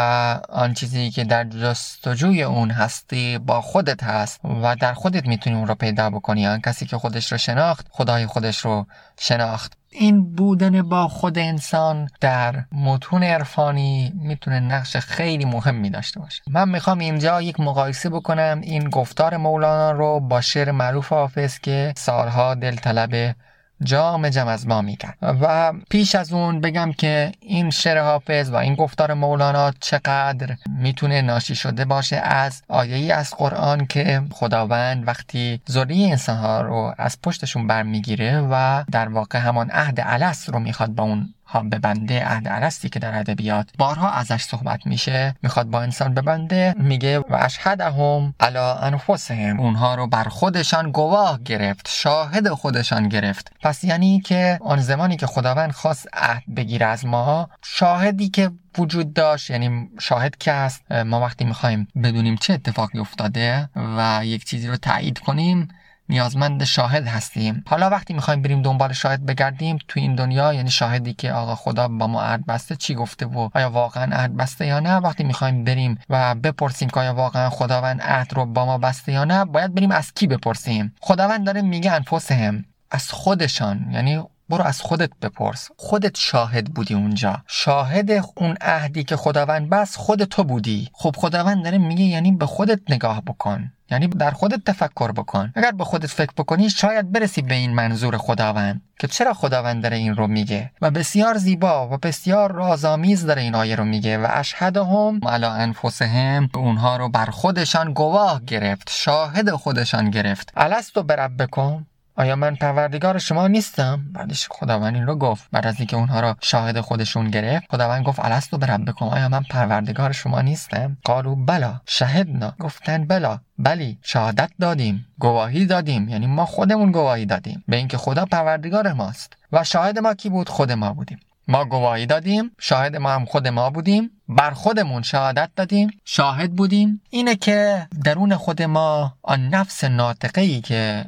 آن 0.50 0.74
چیزی 0.74 1.12
که 1.12 1.24
در 1.24 1.43
جستجوی 1.43 2.43
اون 2.43 2.72
هستی 2.72 3.38
با 3.38 3.62
خودت 3.62 4.04
هست 4.04 4.39
و 4.63 4.76
در 4.76 4.93
خودت 4.93 5.26
می‌تونی 5.26 5.56
اون 5.56 5.67
رو 5.67 5.76
پیدا 5.76 6.10
بکنی. 6.10 6.48
آن 6.48 6.62
کسی 6.62 6.86
که 6.86 6.98
خودش 6.98 7.32
رو 7.32 7.38
شناخت 7.38 7.88
خدای 7.89 8.26
خودش 8.26 8.58
رو 8.58 8.86
شناخت. 9.20 9.77
این 9.91 10.36
بودن 10.36 10.82
با 10.82 11.08
خود 11.08 11.38
انسان 11.38 12.10
در 12.21 12.63
متون 12.71 13.23
عرفانی 13.23 14.13
می‌تونه 14.15 14.60
نقش 14.60 14.97
خیلی 14.97 15.45
مهمی 15.45 15.89
داشته 15.89 16.19
باشه. 16.19 16.41
من 16.47 16.69
می‌خوام 16.69 17.00
اینجا 17.00 17.41
یک 17.41 17.60
مقایسه 17.60 18.10
بکنم 18.10 18.62
این 18.63 18.89
گفتار 18.89 19.38
مولانا 19.38 19.91
رو 19.91 20.19
با 20.19 20.41
شعر 20.41 20.71
معروف 20.71 21.10
حافظ 21.10 21.60
که 21.60 21.93
سالها 21.97 22.56
دلطلب 22.56 23.36
جام 23.84 24.30
جم 24.30 24.48
از 24.48 24.68
ما 24.68 24.82
میگن. 24.82 25.13
و 25.22 25.74
پیش 25.90 26.16
از 26.16 26.34
اون 26.34 26.62
بگم 26.62 26.92
که 26.94 27.32
این 27.40 27.70
شعر 27.70 28.04
حافظ 28.04 28.50
و 28.50 28.56
این 28.56 28.76
گفتار 28.76 29.13
مولانا 29.13 29.72
چقدر 29.80 30.56
می‌تونه 30.70 31.22
ناشی 31.22 31.56
شده 31.56 31.86
باشه 31.86 32.16
از 32.16 32.62
آیه 32.68 33.13
از 33.13 33.34
قرآن 33.38 33.86
که 33.86 34.22
خداوند 34.32 35.08
وقتی 35.08 35.62
ذریه 35.72 36.10
انسانها 36.10 36.62
رو 36.62 36.94
از 36.98 37.18
پشتشون 37.24 37.68
برمیگیره 37.68 38.42
و 38.52 38.84
در 38.92 39.10
واقع 39.10 39.40
همان 39.40 39.70
عهد 39.72 40.00
الست 40.04 40.50
رو 40.50 40.60
می‌خواد 40.60 40.90
با 40.90 41.04
اون 41.04 41.34
ها 41.48 41.62
ببنده 41.62 42.26
عهد 42.26 42.48
الستی 42.48 42.90
که 42.90 43.00
در 43.00 43.20
ادبیات 43.20 43.70
بارها 43.78 44.12
ازش 44.12 44.42
صحبت 44.42 44.86
میشه 44.86 45.36
می‌خواد 45.44 45.68
با 45.68 45.82
انسان 45.82 46.14
ببنده 46.14 46.76
میگه 46.78 47.20
و 47.20 47.36
اشهدهم 47.40 48.34
علی 48.40 48.58
انفسهم. 48.58 49.60
اونها 49.60 49.96
رو 49.96 50.08
بر 50.08 50.24
خودشان 50.24 50.92
گواه 50.92 51.40
گرفت 51.44 51.90
شاهد 51.90 52.50
خودشان 52.50 53.10
گرفت. 53.10 53.52
پس 53.62 53.84
یعنی 53.84 54.20
که 54.20 54.60
آن 54.62 54.80
زمانی 54.82 55.18
که 55.18 55.28
خداوند 55.28 55.72
خواست 55.72 56.08
عهد 56.14 56.44
بگیره 56.56 56.86
از 56.86 57.06
ما 57.06 57.50
شاهدی 57.64 58.30
که 58.30 58.52
وجود 58.78 59.14
داشت 59.14 59.50
یعنی 59.50 59.90
شاهد 60.00 60.38
که 60.38 60.52
است. 60.52 60.92
ما 60.92 61.22
وقتی 61.22 61.46
می‌خوایم 61.46 61.88
بدونیم 62.04 62.36
چه 62.36 62.54
اتفاقی 62.54 63.00
افتاده 63.00 63.70
و 63.76 64.22
یک 64.24 64.46
چیزی 64.46 64.68
رو 64.68 64.78
تایید 64.78 65.20
کنیم 65.20 65.68
نیازمند 66.10 66.63
شاهد 66.63 67.08
هستیم. 67.08 67.63
حالا 67.67 67.89
وقتی 67.89 68.13
می‌خوایم 68.13 68.41
بریم 68.41 68.62
دنبال 68.62 68.93
شاهد 68.93 69.26
بگردیم 69.26 69.78
تو 69.88 70.00
این 70.00 70.15
دنیا 70.15 70.54
یعنی 70.54 70.72
شاهدی 70.72 71.13
که 71.13 71.32
آقا 71.32 71.56
خدا 71.56 71.88
با 71.88 72.08
ما 72.08 72.22
عهد 72.22 72.46
بسته 72.46 72.76
چی 72.76 72.96
گفته 72.96 73.26
و 73.26 73.50
آیا 73.54 73.70
واقعا 73.70 74.15
عهد 74.15 74.38
بسته 74.38 74.65
یا 74.65 74.80
نه؟ 74.80 74.96
وقتی 74.96 75.24
می‌خوایم 75.24 75.63
بریم 75.63 76.00
و 76.10 76.36
بپرسیم 76.36 76.89
که 76.89 77.00
آیا 77.00 77.13
واقعا 77.13 77.50
خداوند 77.50 78.02
عهد 78.02 78.34
رو 78.34 78.46
با 78.46 78.65
ما 78.65 78.78
بسته 78.78 79.12
یا 79.12 79.26
نه 79.26 79.46
باید 79.46 79.74
بریم 79.76 79.91
از 79.91 80.13
کی 80.13 80.28
بپرسیم؟ 80.28 80.96
خداوند 81.02 81.46
داره 81.46 81.62
میگه 81.62 81.91
انفسهم 81.91 82.65
از 82.91 83.12
خودشان 83.12 83.88
یعنی 83.91 84.24
برو 84.50 84.64
از 84.64 84.82
خودت 84.82 85.10
بپرس. 85.22 85.70
خودت 85.78 86.18
شاهد 86.18 86.74
بودی 86.74 86.94
اونجا. 86.94 87.44
شاهد 87.48 88.12
اون 88.36 88.58
عهدی 88.62 89.04
که 89.04 89.16
خداوند 89.16 89.70
بس 89.70 89.96
خود 89.96 90.24
تو 90.24 90.44
بودی. 90.44 90.90
خب 90.94 91.16
خداوند 91.18 91.64
داره 91.64 91.78
میگه 91.78 92.04
یعنی 92.04 92.32
به 92.32 92.46
خودت 92.46 92.80
نگاه 92.90 93.22
بکن. 93.22 93.72
یعنی 93.92 94.08
در 94.08 94.32
خودت 94.32 94.64
تفکر 94.66 95.12
بکن. 95.12 95.52
اگر 95.56 95.72
به 95.72 95.84
خودت 95.84 96.08
فکر 96.08 96.32
بکنی 96.38 96.70
شاید 96.70 97.12
برسی 97.12 97.42
به 97.42 97.56
این 97.56 97.74
منظور 97.74 98.18
خداوند 98.18 98.82
که 99.00 99.08
چرا 99.08 99.34
خداوند 99.34 99.84
داره 99.84 99.98
این 99.98 100.16
رو 100.16 100.28
میگه 100.28 100.72
و 100.82 100.92
بسیار 100.92 101.38
زیبا 101.38 101.90
و 101.90 101.98
بسیار 101.98 102.52
رازآمیز 102.52 103.26
داره 103.26 103.42
این 103.42 103.56
آیه 103.56 103.76
رو 103.76 103.86
میگه 103.86 104.18
و 104.18 104.28
اشهدهم 104.30 105.20
علی 105.28 105.46
انفسهم 105.46 106.50
اونها 106.56 106.98
رو 106.98 107.10
بر 107.10 107.26
خودشان 107.26 107.94
گواه 107.94 108.42
گرفت 108.48 108.90
شاهد 108.92 109.52
خودشان 109.52 110.10
گرفت. 110.10 110.52
الستو 110.56 111.04
بربکم؟ 111.04 111.86
آیا 112.19 112.36
من 112.36 112.56
پروردگار 112.56 113.17
شما 113.17 113.47
نیستم؟ 113.47 114.01
بعدش 114.13 114.47
خداوند 114.51 114.95
این 114.95 115.08
رو 115.08 115.15
گفت. 115.15 115.47
بعد 115.51 115.67
از 115.67 115.75
اینکه 115.77 115.97
اونها 115.97 116.19
را 116.19 116.38
شاهد 116.41 116.80
خودشون 116.80 117.30
گرفت 117.30 117.65
خداوند 117.71 118.06
گفت 118.06 118.19
الستو 118.19 118.58
برب 118.58 118.86
بکن. 118.86 119.06
آیا 119.06 119.30
من 119.30 119.43
پروردگار 119.43 120.12
شما 120.12 120.41
نیستم؟ 120.41 120.97
قالو 121.03 121.36
بلا. 121.36 121.82
شهدنا. 121.86 122.53
گفتن 122.60 123.06
بلا. 123.06 123.39
بلی. 123.58 123.97
شهادت 124.01 124.49
دادیم. 124.60 125.06
گواهی 125.19 125.65
دادیم. 125.65 126.10
یعنی 126.10 126.27
ما 126.27 126.45
خودمون 126.45 126.91
گواهی 126.91 127.25
دادیم. 127.25 127.63
به 127.67 127.75
اینکه 127.75 127.97
خدا 127.97 128.25
پروردگار 128.25 128.93
ماست. 128.93 129.34
و 129.51 129.63
شاهد 129.63 129.99
ما 129.99 130.13
کی 130.13 130.30
بود؟ 130.30 130.49
خود 130.49 130.71
ما 130.71 130.93
بودیم. 130.93 131.19
ما 131.47 131.65
گواهی 131.65 132.06
دادیم. 132.06 132.51
شاهد 132.60 132.95
ما 132.95 133.10
هم 133.12 133.25
خود 133.25 133.47
ما 133.47 133.69
بودیم. 133.69 134.12
بر 134.30 134.51
خودمون 134.51 135.01
شهادت 135.01 135.49
دادیم. 135.56 135.89
شاهد 136.06 136.51
بودیم. 136.51 137.01
اینه 137.10 137.36
که 137.36 137.88
درون 138.03 138.36
خود 138.36 138.62
ما 138.62 139.13
آن 139.21 139.47
نفس 139.47 139.84
ناطقه 139.84 140.41
ای 140.41 140.62
که 140.62 141.06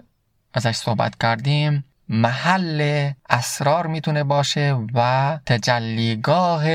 ازش 0.53 0.75
صحبت 0.75 1.15
کردیم. 1.17 1.83
محل 2.09 3.11
اسرار 3.29 3.87
می‌تونه 3.87 4.23
باشه 4.23 4.77
و 4.93 5.39
تجلیگاه 5.45 6.65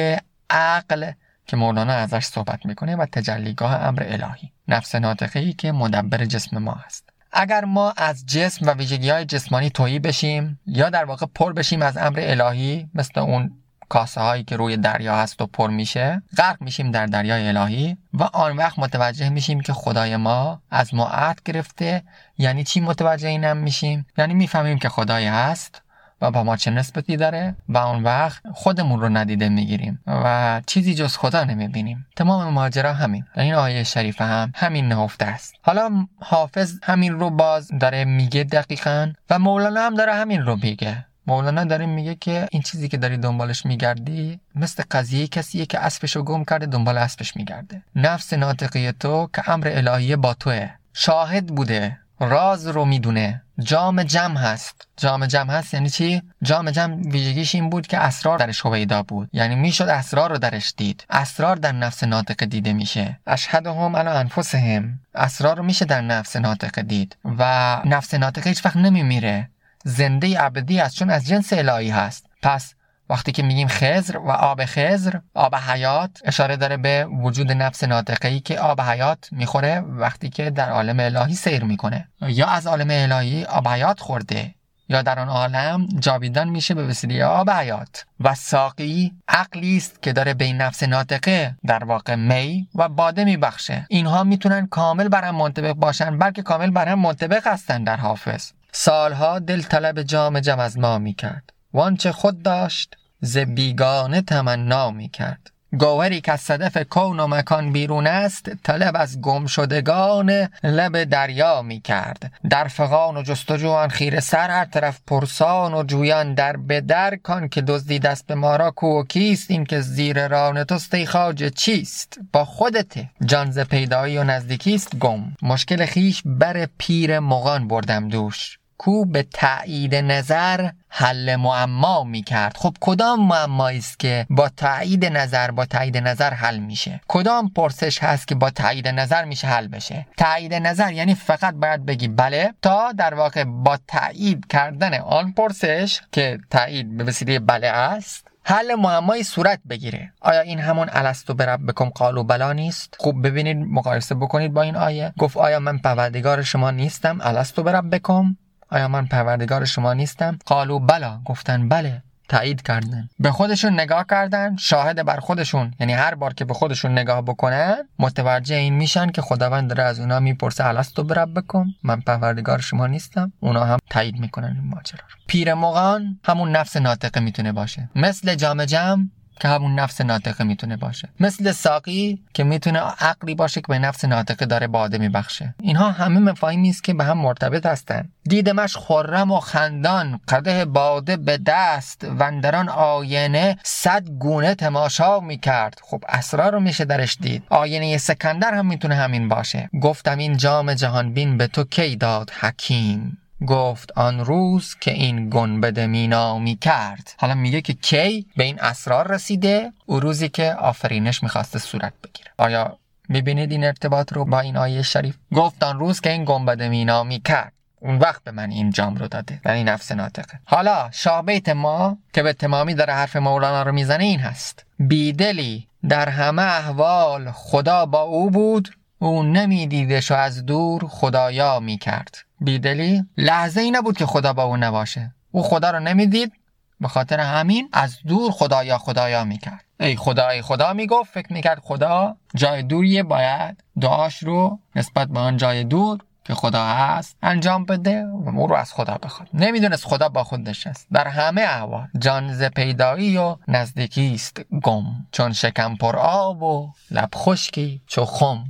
عقل 0.50 1.12
که 1.46 1.56
مولانا 1.56 1.92
ازش 1.92 2.24
صحبت 2.24 2.66
می‌کنه 2.66 2.96
و 2.96 3.06
تجلیگاه 3.06 3.74
امر 3.74 4.02
الهی 4.06 4.52
نفس 4.68 4.94
ناطقه 4.94 5.40
ای 5.40 5.52
که 5.52 5.72
مدبر 5.72 6.24
جسم 6.24 6.58
ما 6.58 6.72
هست 6.72 7.08
اگر 7.32 7.64
ما 7.64 7.90
از 7.96 8.26
جسم 8.26 8.66
و 8.66 8.70
ویژگی 8.70 9.10
های 9.10 9.24
جسمانی 9.24 9.70
تویی 9.70 9.98
بشیم 9.98 10.60
یا 10.66 10.90
در 10.90 11.04
واقع 11.04 11.26
پر 11.34 11.52
بشیم 11.52 11.82
از 11.82 11.96
امر 11.96 12.20
الهی 12.22 12.88
مثل 12.94 13.20
اون 13.20 13.63
کاسه 13.88 14.20
هایی 14.20 14.44
که 14.44 14.56
روی 14.56 14.76
دریا 14.76 15.16
هست 15.16 15.40
و 15.40 15.46
پر 15.46 15.70
میشه 15.70 16.22
غرق 16.36 16.62
میشیم 16.62 16.90
در 16.90 17.06
دریای 17.06 17.48
الهی 17.48 17.96
و 18.14 18.22
آن 18.22 18.56
وقت 18.56 18.78
متوجه 18.78 19.28
میشیم 19.28 19.60
که 19.60 19.72
خدای 19.72 20.16
ما 20.16 20.62
از 20.70 20.94
ما 20.94 21.06
عهد 21.06 21.40
گرفته. 21.44 22.02
یعنی 22.38 22.64
چی 22.64 22.80
متوجه 22.80 23.28
اینم 23.28 23.56
میشیم؟ 23.56 24.06
یعنی 24.18 24.34
می‌فهمیم 24.34 24.78
که 24.78 24.88
خدای 24.88 25.26
هست 25.26 25.82
و 26.20 26.30
با 26.30 26.44
ما 26.44 26.56
چه 26.56 26.70
نسبتی 26.70 27.16
داره 27.16 27.56
و 27.68 27.78
اون 27.78 28.02
وقت 28.02 28.42
خودمون 28.54 29.00
رو 29.00 29.08
ندیده 29.08 29.48
می‌گیریم 29.48 30.00
و 30.06 30.62
چیزی 30.66 30.94
جز 30.94 31.16
خدا 31.16 31.44
نمی‌بینیم. 31.44 32.06
تمام 32.16 32.52
ماجرا 32.52 32.92
همین. 32.92 33.24
این 33.36 33.54
آیه 33.54 33.84
شریفه 33.84 34.24
هم 34.24 34.52
همین 34.54 34.88
نهفته 34.88 35.24
است. 35.24 35.54
حالا 35.62 36.06
حافظ 36.20 36.74
همین 36.82 37.12
رو 37.12 37.30
باز 37.30 37.70
داره 37.80 38.04
میگه 38.04 38.44
دقیقا 38.44 39.12
و 39.30 39.38
مولانا 39.38 39.80
هم 39.80 39.94
داره 39.94 40.14
همین 40.14 40.42
رو 40.42 40.56
میگه. 40.56 41.06
مولانا 41.26 41.64
داره 41.64 41.87
میگه 41.87 42.14
که 42.14 42.48
این 42.50 42.62
چیزی 42.62 42.88
که 42.88 42.96
داری 42.96 43.16
دنبالش 43.16 43.66
میگردی 43.66 44.40
مثل 44.54 44.82
قضیه 44.90 45.26
کسیه 45.26 45.66
که 45.66 45.78
اسبشو 45.78 46.22
گم 46.22 46.44
کرده 46.44 46.66
دنبال 46.66 46.98
اسبش 46.98 47.37
میگرده. 47.37 47.82
نفس 47.96 48.32
ناطقی 48.32 48.92
تو 48.92 49.28
که 49.34 49.50
امر 49.50 49.68
الهی 49.74 50.16
با 50.16 50.34
توه. 50.34 50.70
شاهد 50.92 51.46
بوده 51.46 51.98
راز 52.20 52.66
رو 52.66 52.84
می‌دونه. 52.84 53.42
جام 53.58 54.02
جمع 54.02 54.37
هست. 54.40 54.88
جام 54.96 55.26
جمع 55.26 55.52
هست 55.52 55.74
یعنی 55.74 55.90
چی؟ 55.90 56.22
جام 56.42 56.70
جمع 56.70 56.94
ویژگیش 56.94 57.54
این 57.54 57.70
بود 57.70 57.87
که 57.87 57.98
اسرار 57.98 58.38
درش 58.38 58.66
هویدا 58.66 59.02
بود. 59.02 59.28
یعنی 59.32 59.54
می‌شد 59.54 59.88
اسرار 59.88 60.30
رو 60.30 60.38
درش 60.38 60.74
دید. 60.76 61.04
اسرار 61.10 61.56
در 61.56 61.72
نفس 61.72 62.04
ناطق 62.04 62.44
دیده 62.44 62.72
میشه. 62.72 63.18
اشهدهم 63.26 63.96
علی 63.96 64.08
انفسهم. 64.08 65.00
اسرار 65.14 65.56
رو 65.56 65.62
میشه 65.62 65.84
در 65.84 66.00
نفس 66.00 66.37
ناطق 66.37 66.80
دید. 66.80 67.16
و 67.24 67.80
نفس 67.84 68.14
ناطق 68.14 68.46
هیچ 68.46 68.64
وقت 68.64 68.76
نمیمیره. 68.76 69.50
زنده 69.84 70.44
ابدی 70.44 70.80
است 70.80 70.96
چون 70.96 71.10
از 71.10 71.26
جنس 71.26 71.52
الهی 71.52 71.90
هست. 71.90 72.26
پس 72.42 72.74
وقتی 73.10 73.32
که 73.32 73.42
میگیم 73.42 73.68
خزر 73.68 74.16
و 74.16 74.30
آب 74.30 74.64
خزر 74.64 75.18
آب 75.34 75.54
حیات 75.54 76.10
اشاره 76.24 76.56
داره 76.56 76.76
به 76.76 77.04
وجود 77.04 77.52
نفس 77.52 77.84
ناطقه 77.84 78.28
ای 78.28 78.40
که 78.40 78.60
آب 78.60 78.80
حیات 78.80 79.28
می‌خوره 79.32 79.80
وقتی 79.80 80.30
که 80.30 80.50
در 80.50 80.70
عالم 80.70 81.00
الهی 81.00 81.34
سیر 81.34 81.64
می‌کنه. 81.64 82.08
یا 82.20 82.46
از 82.46 82.66
عالم 82.66 82.86
الهی 82.90 83.44
آب 83.44 83.68
حیات 83.68 84.00
خورده 84.00 84.54
یا 84.88 85.02
در 85.02 85.18
آن 85.18 85.28
عالم 85.28 85.86
جاویدان 85.98 86.48
میشه 86.48 86.74
به 86.74 86.86
وسیله 86.86 87.24
آب 87.24 87.50
حیات. 87.50 88.04
و 88.20 88.34
ساقی 88.34 89.12
عقلی 89.28 89.76
است 89.76 90.02
که 90.02 90.12
داره 90.12 90.34
به 90.34 90.44
این 90.44 90.56
نفس 90.56 90.82
ناطقه 90.82 91.56
در 91.66 91.84
واقع 91.84 92.14
می 92.14 92.68
و 92.74 92.88
باده 92.88 93.24
میبخشه. 93.24 93.86
اینها 93.88 94.24
می‌تونن 94.24 94.66
کامل 94.66 95.08
بر 95.08 95.24
هم 95.24 95.34
منطبق 95.34 95.72
باشن 95.72 96.18
بلکه 96.18 96.42
کامل 96.42 96.70
بر 96.70 96.88
هم 96.88 96.98
منطبق 96.98 97.46
هستن 97.46 97.84
در 97.84 97.96
حافظ. 97.96 98.50
سالها 98.76 99.38
دل 99.38 99.62
طلب 99.62 100.02
جام 100.02 100.40
جم 100.40 100.58
از 100.58 100.78
ما 100.78 100.98
می 100.98 101.14
کرد 101.14 101.52
وانچه 101.74 102.12
خود 102.12 102.42
داشت 102.42 102.96
ز 103.20 103.38
بیگانه 103.38 104.22
تمنا 104.22 104.90
می 104.90 105.08
کرد 105.08 105.50
گوهری 105.78 106.20
که 106.20 106.32
از 106.32 106.40
صدف 106.40 106.76
کون 106.90 107.20
و 107.20 107.26
مکان 107.26 107.72
بیرون 107.72 108.06
است 108.06 108.50
طلب 108.62 108.96
از 108.96 109.20
گم 109.20 109.46
شدگان 109.46 110.48
لب 110.62 111.04
دریا 111.04 111.62
می 111.62 111.80
کرد 111.80 112.32
در 112.50 112.68
فقان 112.68 113.16
و 113.16 113.22
جستجوان 113.22 113.88
خیر 113.88 114.20
سر 114.20 114.50
هر 114.50 114.64
طرف 114.64 115.00
پرسان 115.06 115.74
و 115.74 115.82
جویان 115.82 116.34
در 116.34 116.56
به 116.56 116.80
در 116.80 117.16
کان 117.16 117.48
که 117.48 117.62
دزدی 117.62 117.98
دست 117.98 118.26
به 118.26 118.34
ما 118.34 118.56
را 118.56 118.70
کو 118.70 119.00
و 119.00 119.04
کیست؟ 119.04 119.50
این 119.50 119.64
که 119.64 119.80
زیر 119.80 120.28
ران 120.28 120.64
توست 120.64 121.04
خاج 121.04 121.52
چیست؟ 121.52 122.18
با 122.32 122.44
خودته 122.44 123.10
جان 123.24 123.50
ز 123.50 123.58
پیدایی 123.58 124.18
و 124.18 124.24
نزدیکیست 124.24 124.96
گم. 124.96 125.32
مشکل 125.42 125.87
خیش 125.87 126.22
بر 126.24 126.68
پیر 126.78 127.18
مغان 127.18 127.68
بردم 127.68 128.08
دوش. 128.08 128.58
کو 128.78 129.04
به 129.04 129.22
تایید 129.22 129.94
نظر 129.94 130.70
حل 130.88 131.37
معما 131.37 132.04
می 132.04 132.22
کرد 132.22 132.56
خب 132.56 132.76
کدام 132.80 133.26
معمایی 133.26 133.78
است 133.78 133.98
که 133.98 134.26
با 134.30 134.48
تایید 134.48 135.04
نظر 135.04 135.50
با 135.50 135.64
تایید 135.64 135.96
نظر 135.96 136.30
حل 136.30 136.58
میشه؟ 136.58 137.00
کدام 137.08 137.48
پرسش 137.48 138.02
هست 138.02 138.28
که 138.28 138.34
با 138.34 138.50
تایید 138.50 138.88
نظر 138.88 139.24
میشه 139.24 139.46
حل 139.46 139.68
بشه؟ 139.68 140.06
تایید 140.16 140.54
نظر 140.54 140.92
یعنی 140.92 141.14
فقط 141.14 141.54
باید 141.54 141.87
بگی 141.87 142.08
بله 142.08 142.54
تا 142.62 142.92
در 142.92 143.14
واقع 143.14 143.44
با 143.44 143.78
تایید 143.88 144.46
کردن 144.46 144.94
آن 144.94 145.32
پرسش 145.32 146.00
که 146.12 146.38
تایید 146.50 146.96
به 146.96 147.04
وسیله 147.04 147.38
بله 147.38 147.66
است 147.66 148.28
حل 148.46 148.74
معمایی 148.74 149.22
صورت 149.22 149.60
بگیره. 149.68 150.12
آیا 150.20 150.40
این 150.40 150.58
همون 150.58 150.88
الستو 150.92 151.34
برب 151.34 151.66
بکم 151.66 151.88
قالو 151.88 152.24
بلا 152.24 152.52
نیست؟ 152.52 152.96
خوب 152.98 153.26
ببینید 153.26 153.56
مقایسه 153.56 154.14
بکنید 154.14 154.52
با 154.52 154.62
این 154.62 154.76
آیه. 154.76 155.12
گفت 155.18 155.37
آیا 155.37 155.60
من 155.60 155.78
پروردگار 155.78 156.42
شما 156.42 156.70
نیستم؟ 156.70 157.18
الستو 157.20 157.62
برب 157.62 157.94
بکم 157.94 158.37
آیا 158.70 158.88
من 158.88 159.07
پروردگار 159.07 159.64
شما 159.64 159.92
نیستم؟ 159.92 160.38
قالو 160.46 160.79
بلا. 160.79 161.20
گفتن 161.24 161.68
بله. 161.68 162.03
تایید 162.29 162.62
کردن. 162.62 163.09
به 163.18 163.31
خودشون 163.31 163.72
نگاه 163.72 164.07
کردن 164.11 164.57
شاهد 164.57 165.05
بر 165.05 165.20
خودشون. 165.20 165.74
یعنی 165.81 165.92
هر 165.92 166.14
بار 166.14 166.35
که 166.35 166.44
به 166.44 166.55
خودشون 166.55 166.92
نگاه 166.92 167.22
بکنن 167.22 167.77
متوجه 167.98 168.57
این 168.57 168.74
میشن 168.74 169.11
که 169.11 169.22
خداوند 169.22 169.68
داره 169.68 169.83
از 169.83 170.00
اونا 170.00 170.20
می‌پرسه 170.20 170.66
الستو 170.66 171.05
برب 171.05 171.38
بکن 171.38 171.66
من 171.83 172.00
پروردگار 172.00 172.61
شما 172.61 172.87
نیستم. 172.87 173.33
اونا 173.40 173.64
هم 173.64 173.79
تایید 173.90 174.18
می‌کنن 174.18 174.57
این 174.57 174.70
ماجرا 174.74 175.05
پیر 175.27 175.55
مغان 175.55 176.18
همون 176.24 176.57
نفس 176.57 176.77
ناطقه 176.77 177.20
می‌تونه 177.20 177.53
باشه. 177.53 177.90
مثل 177.96 178.35
جام 178.35 178.64
جم 178.64 179.11
که 179.40 179.48
همون 179.48 179.74
نفس 179.74 180.00
ناطقه 180.00 180.44
می‌تونه 180.44 180.76
باشه. 180.76 181.08
مثل 181.20 181.52
ساقی 181.52 182.22
که 182.34 182.44
می‌تونه 182.44 182.78
عقلی 182.78 183.34
باشه 183.34 183.60
که 183.60 183.66
به 183.68 183.78
نفس 183.78 184.04
ناطقه 184.04 184.46
داره 184.46 184.66
باده 184.66 184.98
میبخشه. 184.98 185.54
اینها 185.60 185.90
همه 185.90 186.20
مفاهیمی 186.20 186.70
است 186.70 186.84
که 186.84 186.94
به 186.94 187.04
هم 187.04 187.18
مرتبط 187.18 187.66
هستن. 187.66 188.08
دیدمش 188.24 188.76
خرم 188.76 189.30
و 189.30 189.40
خندان 189.40 190.20
قده 190.28 190.64
باده 190.64 191.16
به 191.16 191.38
دست 191.46 192.06
وندران 192.18 192.68
آینه 192.68 193.58
صد 193.62 194.08
گونه 194.08 194.54
تماشا 194.54 195.20
می‌کرد. 195.20 195.80
خب 195.82 196.04
اسرار 196.08 196.52
رو 196.52 196.60
میشه 196.60 196.84
درش 196.84 197.16
دید. 197.20 197.42
آینه 197.50 197.98
سکندر 197.98 198.54
هم 198.54 198.66
می‌تونه 198.66 198.94
همین 198.94 199.28
باشه. 199.28 199.70
گفتم 199.82 200.18
این 200.18 200.36
جام 200.36 200.74
جهان 200.74 201.14
بین 201.14 201.36
به 201.36 201.46
تو 201.46 201.64
کی 201.64 201.96
داد 201.96 202.30
حکیم؟ 202.40 203.18
گفت 203.46 203.92
آن 203.98 204.24
روز 204.24 204.74
که 204.80 204.90
این 204.90 205.30
گنبد 205.30 205.80
مینا 205.80 206.38
می 206.38 206.57
کرد 206.57 207.14
حالا 207.18 207.35
میگه 207.35 207.61
که 207.61 207.72
کی 207.72 208.26
به 208.37 208.44
این 208.44 208.61
اسرار 208.61 209.09
رسیده؟ 209.09 209.72
او 209.87 210.00
روزی 210.00 210.28
که 210.28 210.54
آفرینش 210.54 211.22
می‌خواسته 211.22 211.59
صورت 211.59 211.92
بگیره. 212.04 212.30
آیا 212.38 212.78
می‌بینید 213.09 213.52
این 213.52 213.64
ارتباط 213.64 214.12
رو 214.12 214.24
با 214.24 214.40
این 214.40 214.57
آیه 214.57 214.83
شریف؟ 214.83 215.16
گفت 215.35 215.62
آن 215.62 215.78
روز 215.78 216.00
که 216.00 216.11
این 216.11 216.24
گنبد 216.24 216.62
مینا 216.62 217.04
می 217.04 217.20
کرد 217.20 217.52
اون 217.80 217.98
وقت 217.98 218.24
به 218.24 218.30
من 218.30 218.50
این 218.50 218.70
جام 218.70 218.94
رو 218.94 219.09
داده. 219.09 219.40
و 219.44 219.48
این 219.48 219.68
نفس 219.68 219.92
ناطقه. 219.92 220.38
حالا 220.44 220.88
شابیت 220.92 221.48
ما 221.48 221.98
که 222.12 222.22
به 222.22 222.33
تمامی 222.33 222.74
داره 222.74 222.92
حرف 222.92 223.16
مولانا 223.16 223.62
رو 223.62 223.72
می‌زنه 223.72 224.04
این 224.04 224.20
هست. 224.20 224.64
بیدلی 224.78 225.68
در 225.88 226.09
همه 226.09 226.42
احوال 226.42 227.30
خدا 227.30 227.87
با 227.87 228.00
او 228.00 228.30
بود. 228.30 228.68
او 228.98 229.22
نمیدیدش 229.22 230.11
و 230.11 230.14
از 230.14 230.46
دور 230.46 230.88
خدایا 230.88 231.61
می‌کرد. 231.61 232.24
بیدلی 232.40 233.04
لحظه 233.16 233.61
ای 233.61 233.70
نبود 233.70 233.96
که 233.96 234.07
خدا 234.07 234.33
با 234.33 234.42
او 234.42 234.57
نباشه. 234.57 235.14
او 235.30 235.42
خدا 235.42 235.70
رو 235.70 235.80
نمی‌دید. 235.80 236.33
به 236.80 236.88
خاطر 236.88 237.20
همین 237.20 237.68
از 237.72 237.96
دور 238.07 238.33
خدایا 238.33 238.78
خدایا 238.78 239.24
می‌کرد. 239.24 239.64
ای 239.80 239.96
خدا 239.96 240.28
ای 240.28 240.42
خدا 240.42 240.72
می‌گفت 240.72 241.12
فکر 241.12 241.33
می‌کرد 241.33 241.59
خدا 241.59 242.16
جای 242.35 242.62
دوریه 242.62 243.02
باید 243.02 243.64
دعاش 243.80 244.22
رو 244.22 244.59
نسبت 244.76 245.09
به 245.09 245.20
آن 245.20 245.37
جای 245.37 245.64
دور 245.64 245.98
که 246.24 246.35
خدا 246.35 246.66
هست 246.66 247.16
انجام 247.22 247.64
بده 247.64 248.04
و 248.07 248.28
او 248.37 248.46
رو 248.46 248.54
از 248.54 248.72
خدا 248.72 248.98
بخواد. 249.02 249.28
نمی‌دونست 249.35 249.85
خدا 249.85 250.09
با 250.09 250.24
خودش 250.24 250.66
است 250.66 250.87
در 250.92 251.09
همه 251.09 251.42
احوال 251.42 251.88
جان 251.98 252.33
ز 252.33 252.42
پیدایی 252.42 253.16
و 253.16 253.37
نزدیکی 253.48 254.14
است 254.14 254.40
گم. 254.62 254.85
چون 255.12 255.33
شکم 255.33 255.76
پر 255.76 255.96
آب 255.96 256.42
و 256.42 256.72
لب 256.90 257.09
خشکی 257.14 257.83
چو 257.87 258.04
خم. 258.04 258.44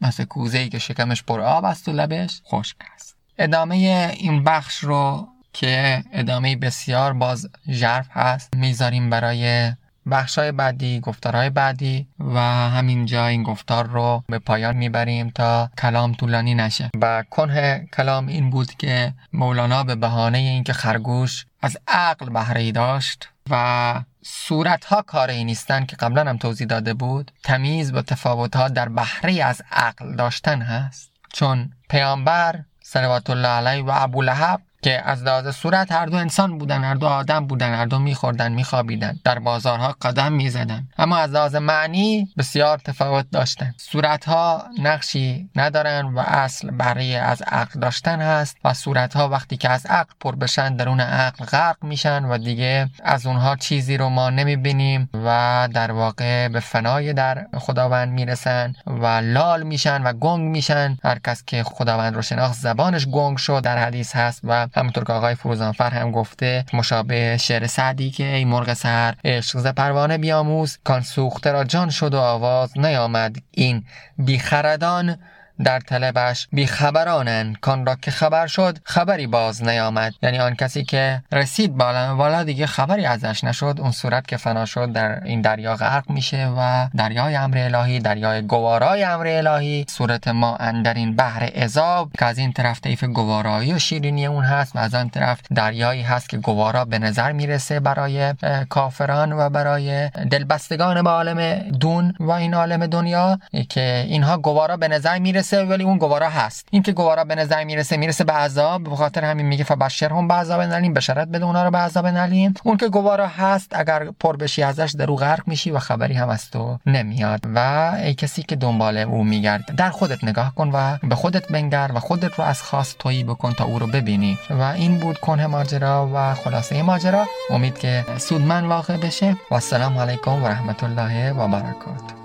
مثل 0.00 0.24
کوزه 0.24 0.58
ای 0.58 0.68
که 0.68 0.78
شکمش 0.78 1.22
پر 1.22 1.40
آب 1.40 1.64
است 1.64 1.88
و 1.88 1.92
لبش 1.92 2.42
خشک 2.46 2.76
است. 2.94 3.16
ادامه 3.38 3.74
این 4.16 4.44
بخش 4.44 4.76
رو 4.76 5.28
که 5.52 6.04
ادامه 6.12 6.56
بسیار 6.56 7.12
باز 7.12 7.48
ژرف 7.70 8.08
هست 8.10 8.54
می‌ذاریم 8.56 9.10
برای 9.10 9.72
بخشای 10.10 10.52
بعدی 10.52 11.00
گفتارهای 11.00 11.50
بعدی 11.50 12.06
و 12.18 12.40
همینجا 12.70 13.26
این 13.26 13.42
گفتار 13.42 13.86
رو 13.86 14.24
به 14.28 14.38
پایان 14.38 14.76
می‌بریم 14.76 15.30
تا 15.30 15.70
کلام 15.78 16.12
طولانی 16.12 16.54
نشه. 16.54 16.90
و 17.00 17.24
کنه 17.30 17.88
کلام 17.96 18.26
این 18.26 18.50
بود 18.50 18.74
که 18.74 19.14
مولانا 19.32 19.84
به 19.84 19.94
بهانه 19.94 20.38
اینکه 20.38 20.72
خرگوش 20.72 21.46
از 21.66 21.76
عقل 21.88 22.28
بهره 22.30 22.72
داشت 22.72 23.28
و 23.50 23.94
صورت 24.22 24.84
ها 24.84 25.02
کاری 25.02 25.44
نیستن 25.44 25.86
که 25.86 25.96
قبلا 25.96 26.30
هم 26.30 26.36
توضیح 26.36 26.66
داده 26.66 26.94
بود. 26.94 27.32
تمیز 27.42 27.94
و 27.94 28.02
تفاوت 28.02 28.56
ها 28.56 28.68
در 28.68 28.88
بهره 28.88 29.44
از 29.44 29.62
عقل 29.72 30.16
داشتن 30.16 30.62
هست. 30.62 31.10
چون 31.32 31.72
پیامبر 31.88 32.60
صلوات 32.82 33.30
الله 33.30 33.48
علیه 33.48 33.84
و 33.84 33.90
ابو 33.94 34.22
لحب 34.22 34.60
که 34.82 35.02
از 35.04 35.22
لحاظ 35.22 35.48
صورت 35.48 35.92
هر 35.92 36.06
دو 36.06 36.16
انسان 36.16 36.58
بودن 36.58 36.84
هر 36.84 36.94
دو 36.94 37.06
آدم 37.06 37.46
بودن 37.46 37.74
هر 37.74 37.86
دو 37.86 37.98
میخوردن 37.98 38.52
میخوابیدن 38.52 39.16
در 39.24 39.38
بازارها 39.38 39.96
قدم 40.02 40.32
می‌زدن. 40.32 40.88
اما 40.98 41.16
از 41.18 41.30
لحاظ 41.30 41.54
معنی 41.54 42.28
بسیار 42.38 42.78
تفاوت 42.78 43.26
داشتن. 43.32 43.74
صورتها 43.76 44.64
نقشی 44.82 45.50
ندارن 45.56 46.04
و 46.04 46.18
اصل 46.18 46.70
برای 46.70 47.16
از 47.16 47.42
عقل 47.42 47.80
داشتن 47.80 48.20
هست 48.20 48.56
و 48.64 48.74
صورتها 48.74 49.28
وقتی 49.28 49.56
که 49.56 49.70
از 49.70 49.86
عقل 49.86 50.12
پر 50.20 50.36
بشن 50.36 50.76
درون 50.76 51.00
عقل 51.00 51.44
غرق 51.44 51.76
میشن 51.84 52.24
و 52.24 52.38
دیگه 52.38 52.88
از 53.04 53.26
اونها 53.26 53.56
چیزی 53.56 53.96
رو 53.96 54.08
ما 54.08 54.30
نمی‌بینیم 54.30 55.10
و 55.24 55.68
در 55.74 55.92
واقع 55.92 56.48
به 56.48 56.60
فنای 56.60 57.12
در 57.12 57.46
خداوند 57.58 58.12
می‌رسن 58.12 58.74
و 58.86 59.06
لال 59.06 59.62
میشن 59.62 60.02
و 60.02 60.12
گنگ 60.12 60.40
میشن. 60.40 60.96
هر 61.04 61.18
کس 61.18 61.44
که 61.46 61.62
خداوند 61.62 62.14
رو 62.14 62.22
شناخت 62.22 62.54
زبانش 62.54 63.06
گنگ 63.06 63.36
شد 63.36 63.62
در 63.62 63.78
حدیث 63.78 64.16
هست 64.16 64.40
و 64.44 64.65
همونطور 64.74 65.04
که 65.04 65.12
آقای 65.12 65.34
فروزانفر 65.34 65.90
هم 65.90 66.10
گفته 66.10 66.64
مشابه 66.72 67.36
شعر 67.36 67.66
سعدی 67.66 68.10
که 68.10 68.34
ای 68.34 68.44
مرغ 68.44 68.74
سر 68.74 69.14
عشق 69.24 69.58
ز 69.58 69.66
پروانه 69.66 70.18
بیاموز 70.18 70.78
کان 70.84 71.00
سوخته 71.00 71.52
را 71.52 71.64
جان 71.64 71.90
شد 71.90 72.14
و 72.14 72.18
آواز 72.18 72.78
نیامد. 72.78 73.36
این 73.50 73.84
بیخردان 74.18 75.18
در 75.64 75.80
طلبش 75.80 76.48
بیخبرانن 76.52 77.54
کان 77.60 77.86
را 77.86 77.94
که 77.94 78.10
خبر 78.10 78.46
شد 78.46 78.78
خبری 78.84 79.26
باز 79.26 79.64
نیامد. 79.64 80.14
یعنی 80.22 80.38
آن 80.38 80.54
کسی 80.54 80.84
که 80.84 81.22
رسید 81.32 81.76
بالا 81.76 82.16
والا 82.16 82.42
دیگه 82.42 82.66
خبری 82.66 83.06
ازش 83.06 83.44
نشد. 83.44 83.76
اون 83.78 83.92
صورت 83.92 84.28
که 84.28 84.36
فنا 84.36 84.64
شد 84.64 84.92
در 84.92 85.24
این 85.24 85.40
دریا 85.40 85.76
غرق 85.76 86.10
میشه 86.10 86.48
و 86.58 86.88
دریای 86.96 87.36
امر 87.36 87.58
الهی 87.58 87.98
دریای 87.98 88.42
گوارای 88.42 89.04
امر 89.04 89.26
الهی. 89.26 89.84
صورت 89.88 90.28
ما 90.28 90.56
اندر 90.56 90.94
این 90.94 91.16
بحر 91.16 91.42
عذاب 91.42 92.10
که 92.18 92.24
از 92.24 92.38
این 92.38 92.52
طرف 92.52 92.80
طیف 92.80 93.04
گوارایی 93.04 93.72
و 93.72 93.78
شیرینی 93.78 94.26
اون 94.26 94.44
هست 94.44 94.76
و 94.76 94.78
از 94.78 94.94
آن 94.94 95.08
طرف 95.08 95.40
دریایی 95.54 96.02
هست 96.02 96.28
که 96.28 96.36
گوارا 96.36 96.84
به 96.84 96.98
نظر 96.98 97.32
می‌رسه 97.32 97.80
برای 97.80 98.34
کافران 98.68 99.32
و 99.32 99.50
برای 99.50 100.08
دلبستگان 100.08 101.02
به 101.02 101.10
عالم 101.10 101.54
دون 101.54 102.14
و 102.20 102.30
این 102.30 102.54
عالم 102.54 102.86
دنیا 102.86 103.38
که 103.68 104.04
اینها 104.08 104.38
گوارا 104.38 104.76
به 104.76 104.88
نظر 104.88 105.18
می‌رسه 105.18 105.45
می‌رسه 105.52 105.70
ولی 105.70 105.84
اون 105.84 105.98
گوارا 105.98 106.28
هست. 106.28 106.68
این 106.70 106.82
که 106.82 106.92
گوارا 106.92 107.24
به 107.24 107.34
نظر 107.34 107.64
می‌رسه 107.64 107.96
می‌رسه 107.96 108.24
به 108.24 108.32
عذاب 108.32 108.82
به 108.82 108.96
خاطر 108.96 109.24
همین 109.24 109.46
میگه 109.46 109.64
فبشرهم 109.64 110.28
به 110.28 110.34
عذاب 110.34 110.60
نلیم 110.60 110.94
بشارت 110.94 111.28
بده 111.28 111.44
اونا 111.44 111.64
رو 111.64 111.70
به 111.70 111.78
عذاب 111.78 112.06
نلیم. 112.06 112.54
اون 112.64 112.76
که 112.76 112.88
گوارا 112.88 113.26
هست 113.26 113.72
اگر 113.74 114.10
پر 114.20 114.36
بشی 114.36 114.62
ازش 114.62 114.94
در 114.98 115.10
او 115.10 115.16
غرق 115.16 115.42
میشی 115.46 115.70
و 115.70 115.78
خبری 115.78 116.14
هم 116.14 116.28
از 116.28 116.50
تو 116.50 116.78
نمیاد. 116.86 117.40
و 117.54 117.58
ای 118.02 118.14
کسی 118.14 118.42
که 118.42 118.56
دنبال 118.56 118.96
او 118.98 119.24
میگرد 119.24 119.76
در 119.76 119.90
خودت 119.90 120.24
نگاه 120.24 120.54
کن 120.54 120.70
و 120.72 120.98
به 121.08 121.14
خودت 121.14 121.48
بنگر 121.48 121.90
و 121.94 122.00
خودت 122.00 122.38
رو 122.38 122.44
از 122.44 122.62
خاص 122.62 122.94
تویی 122.98 123.24
بکن 123.24 123.52
تا 123.52 123.64
او 123.64 123.78
رو 123.78 123.86
ببینی. 123.86 124.38
و 124.50 124.62
این 124.62 124.98
بود 124.98 125.18
کنه 125.18 125.46
ماجرا 125.46 126.10
و 126.14 126.34
خلاصه 126.34 126.82
ماجرا. 126.82 127.26
امید 127.50 127.78
که 127.78 128.04
سودمن 128.18 128.66
واقع 128.66 128.96
بشه. 128.96 129.36
و 129.50 129.54
السلام 129.54 129.98
علیکم 129.98 130.42
و 130.42 130.48
رحمت 130.48 130.84
الله 130.84 131.32
و 131.32 131.48
برکاته. 131.48 132.16